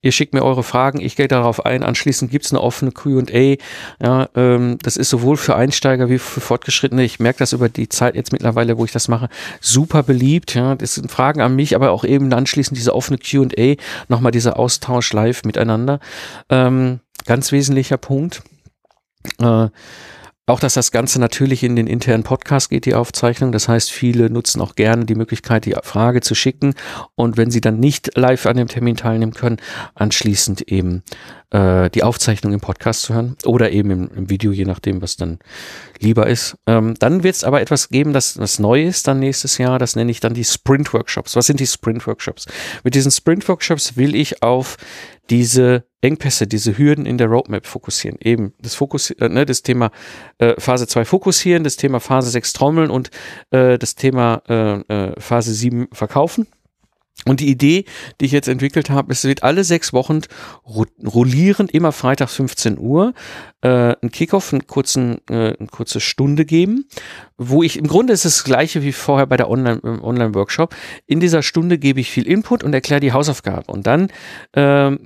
[0.00, 1.82] Ihr schickt mir eure Fragen, ich gehe darauf ein.
[1.82, 3.56] Anschließend gibt's eine offene QA.
[4.00, 7.04] Ja, ähm, das ist sowohl für Einsteiger wie für Fortgeschrittene.
[7.04, 9.28] Ich merke das über die Zeit jetzt mittlerweile, wo ich das mache,
[9.60, 10.54] super beliebt.
[10.54, 13.76] Ja, das sind Fragen an mich, aber auch eben anschließend diese offene QA,
[14.08, 16.00] nochmal dieser Austausch live miteinander.
[16.48, 18.42] Ähm, ganz wesentlicher Punkt.
[19.40, 19.68] Äh,
[20.48, 23.52] auch, dass das Ganze natürlich in den internen Podcast geht, die Aufzeichnung.
[23.52, 26.74] Das heißt, viele nutzen auch gerne die Möglichkeit, die Frage zu schicken.
[27.14, 29.58] Und wenn sie dann nicht live an dem Termin teilnehmen können,
[29.94, 31.02] anschließend eben
[31.50, 35.16] äh, die Aufzeichnung im Podcast zu hören oder eben im, im Video, je nachdem, was
[35.16, 35.38] dann
[35.98, 36.56] lieber ist.
[36.66, 39.78] Ähm, dann wird es aber etwas geben, das, was neu ist dann nächstes Jahr.
[39.78, 41.36] Das nenne ich dann die Sprint-Workshops.
[41.36, 42.46] Was sind die Sprint-Workshops?
[42.84, 44.76] Mit diesen Sprint-Workshops will ich auf
[45.30, 48.18] diese Engpässe, diese Hürden in der Roadmap fokussieren.
[48.20, 49.90] Eben das Fokus, äh, ne, das Thema
[50.38, 53.10] äh, Phase 2 fokussieren, das Thema Phase 6 trommeln und
[53.50, 56.46] äh, das Thema äh, äh, Phase 7 verkaufen.
[57.26, 57.84] Und die Idee,
[58.20, 60.20] die ich jetzt entwickelt habe, es wird alle sechs Wochen
[60.64, 63.12] rollierend, immer freitags 15 Uhr,
[63.60, 66.86] äh, ein Kickoff, einen kurzen, äh, eine kurze Stunde geben,
[67.36, 70.74] wo ich, im Grunde ist es das gleiche wie vorher bei der Online, Online-Workshop.
[71.06, 73.70] In dieser Stunde gebe ich viel Input und erkläre die Hausaufgabe.
[73.70, 74.10] Und dann
[74.52, 74.96] äh,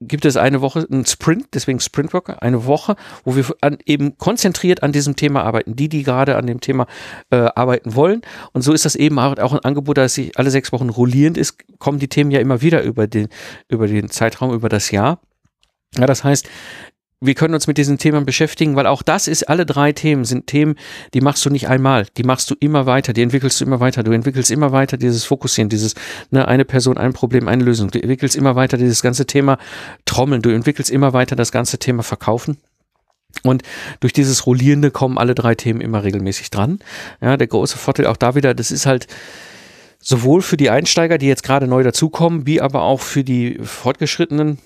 [0.00, 4.82] gibt es eine Woche, einen Sprint, deswegen Sprintwork, eine Woche, wo wir an, eben konzentriert
[4.82, 5.74] an diesem Thema arbeiten.
[5.74, 6.86] Die, die gerade an dem Thema
[7.30, 8.22] äh, arbeiten wollen.
[8.52, 11.58] Und so ist das eben auch ein Angebot, dass sich alle sechs Wochen rollierend ist,
[11.78, 13.28] kommen die Themen ja immer wieder über den,
[13.68, 15.20] über den Zeitraum, über das Jahr.
[15.96, 16.48] Ja, das heißt,
[17.20, 20.46] wir können uns mit diesen Themen beschäftigen, weil auch das ist, alle drei Themen sind
[20.46, 20.76] Themen,
[21.14, 24.04] die machst du nicht einmal, die machst du immer weiter, die entwickelst du immer weiter,
[24.04, 25.94] du entwickelst immer weiter dieses Fokussieren, dieses,
[26.30, 29.58] ne, eine Person, ein Problem, eine Lösung, du entwickelst immer weiter dieses ganze Thema
[30.04, 32.58] Trommeln, du entwickelst immer weiter das ganze Thema Verkaufen.
[33.42, 33.62] Und
[34.00, 36.78] durch dieses Rollierende kommen alle drei Themen immer regelmäßig dran.
[37.20, 39.06] Ja, der große Vorteil auch da wieder, das ist halt,
[40.00, 44.58] sowohl für die Einsteiger, die jetzt gerade neu dazukommen, wie aber auch für die Fortgeschrittenen,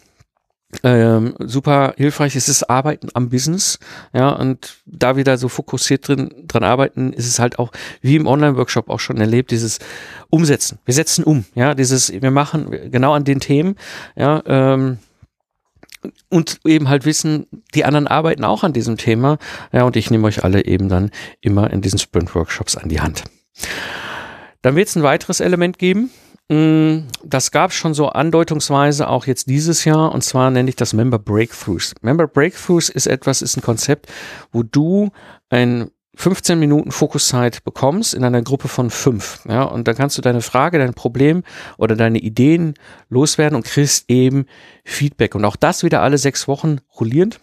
[0.82, 3.78] ähm, super hilfreich ist es Arbeiten am Business,
[4.12, 8.26] ja, und da wieder so fokussiert drin, dran arbeiten, ist es halt auch, wie im
[8.26, 9.78] Online-Workshop auch schon erlebt, dieses
[10.30, 10.78] Umsetzen.
[10.84, 13.76] Wir setzen um, ja, dieses, wir machen genau an den Themen,
[14.16, 14.98] ja, ähm,
[16.28, 19.38] und eben halt wissen, die anderen arbeiten auch an diesem Thema,
[19.72, 21.10] ja, und ich nehme euch alle eben dann
[21.40, 23.24] immer in diesen Sprint-Workshops an die Hand.
[24.62, 26.10] Dann wird es ein weiteres Element geben,
[26.48, 30.92] das gab es schon so andeutungsweise auch jetzt dieses Jahr und zwar nenne ich das
[30.92, 31.94] Member Breakthroughs.
[32.02, 34.12] Member Breakthroughs ist etwas, ist ein Konzept,
[34.50, 35.10] wo du
[35.48, 39.40] ein 15 Minuten Fokuszeit bekommst in einer Gruppe von fünf.
[39.48, 41.42] Ja, und dann kannst du deine Frage, dein Problem
[41.78, 42.74] oder deine Ideen
[43.08, 44.44] loswerden und kriegst eben
[44.84, 45.34] Feedback.
[45.34, 47.40] Und auch das wieder alle sechs Wochen rollierend.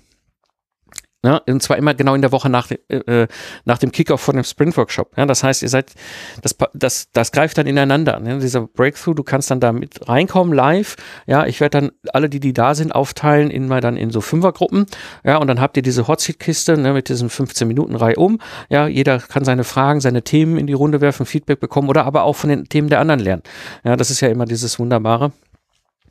[1.22, 3.28] Ja, und zwar immer genau in der Woche nach, äh, äh,
[3.66, 5.18] nach dem Kickoff von dem Sprint Workshop.
[5.18, 5.94] Ja, das heißt, ihr seid,
[6.42, 8.22] das, das, das greift dann ineinander.
[8.24, 10.96] Ja, dieser Breakthrough, du kannst dann da mit reinkommen live.
[11.28, 14.22] Ja, ich werde dann alle, die, die da sind, aufteilen in mal dann in so
[14.22, 14.86] Fünfergruppen.
[15.26, 18.40] Ja, und dann habt ihr diese Hotseat-Kiste ne, mit diesen 15 Minuten Reihe um.
[18.70, 22.24] Ja, jeder kann seine Fragen, seine Themen in die Runde werfen, Feedback bekommen oder aber
[22.24, 23.44] auch von den Themen der anderen lernen.
[23.84, 25.34] Ja, das ist ja immer dieses Wunderbare.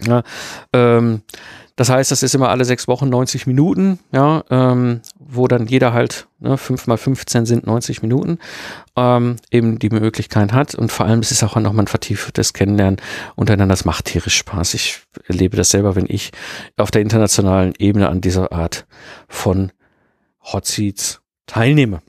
[0.07, 0.23] Ja,
[0.73, 1.23] ähm,
[1.79, 5.93] das heißt, das ist immer alle sechs Wochen 90 Minuten, ja, ähm, wo dann jeder
[5.93, 8.41] halt, ne, 5 mal 15 sind 90 Minuten,
[8.97, 10.75] ähm, eben die Möglichkeit hat.
[10.75, 13.01] Und vor allem, es ist auch nochmal ein vertieftes Kennenlernen
[13.37, 13.75] untereinander.
[13.75, 14.75] Das macht tierisch Spaß.
[14.75, 16.33] Ich erlebe das selber, wenn ich
[16.77, 18.85] auf der internationalen Ebene an dieser Art
[19.29, 19.71] von
[20.53, 22.03] Hot Seats teilnehme.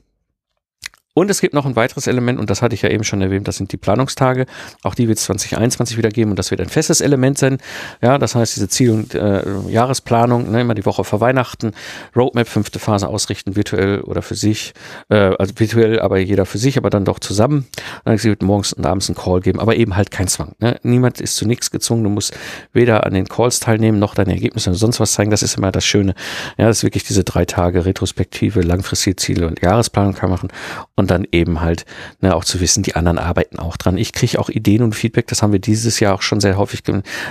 [1.12, 3.48] Und es gibt noch ein weiteres Element, und das hatte ich ja eben schon erwähnt,
[3.48, 4.46] das sind die Planungstage.
[4.84, 7.58] Auch die wird es 2021 wieder geben und das wird ein festes Element sein.
[8.00, 11.72] Ja, das heißt, diese Ziel- und äh, Jahresplanung, ne, immer die Woche vor Weihnachten,
[12.14, 14.72] Roadmap, fünfte Phase ausrichten, virtuell oder für sich,
[15.08, 17.66] äh, also virtuell, aber jeder für sich, aber dann doch zusammen.
[18.04, 20.52] Dann wird morgens und abends einen Call geben, aber eben halt kein Zwang.
[20.60, 20.78] Ne?
[20.84, 22.38] Niemand ist zu nichts gezwungen, du musst
[22.72, 25.32] weder an den Calls teilnehmen, noch deine Ergebnisse oder sonst was zeigen.
[25.32, 26.14] Das ist immer das Schöne.
[26.56, 30.50] Ja, das ist wirklich diese drei Tage Retrospektive, langfristige Ziele und Jahresplanung kann machen
[31.00, 31.84] und dann eben halt
[32.20, 33.98] ne, auch zu wissen, die anderen arbeiten auch dran.
[33.98, 36.82] Ich kriege auch Ideen und Feedback, das haben wir dieses Jahr auch schon sehr häufig,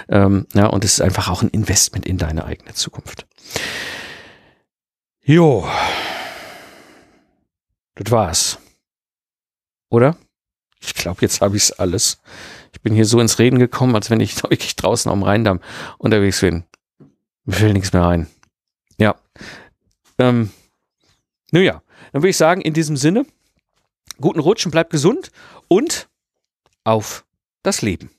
[0.09, 3.25] ähm, ja, und es ist einfach auch ein Investment in deine eigene Zukunft.
[5.23, 5.67] Jo,
[7.95, 8.59] das war's.
[9.89, 10.15] Oder?
[10.79, 12.21] Ich glaube, jetzt habe ich's alles.
[12.71, 15.59] Ich bin hier so ins Reden gekommen, als wenn ich wirklich draußen am Rheindamm
[15.97, 16.63] unterwegs bin.
[17.43, 18.27] Mir fällt nichts mehr ein.
[18.97, 19.15] Ja.
[20.17, 20.51] Ähm,
[21.51, 23.25] nun ja, dann würde ich sagen, in diesem Sinne,
[24.21, 25.31] guten Rutschen, bleibt gesund
[25.67, 26.09] und
[26.83, 27.25] auf
[27.63, 28.09] das Leben.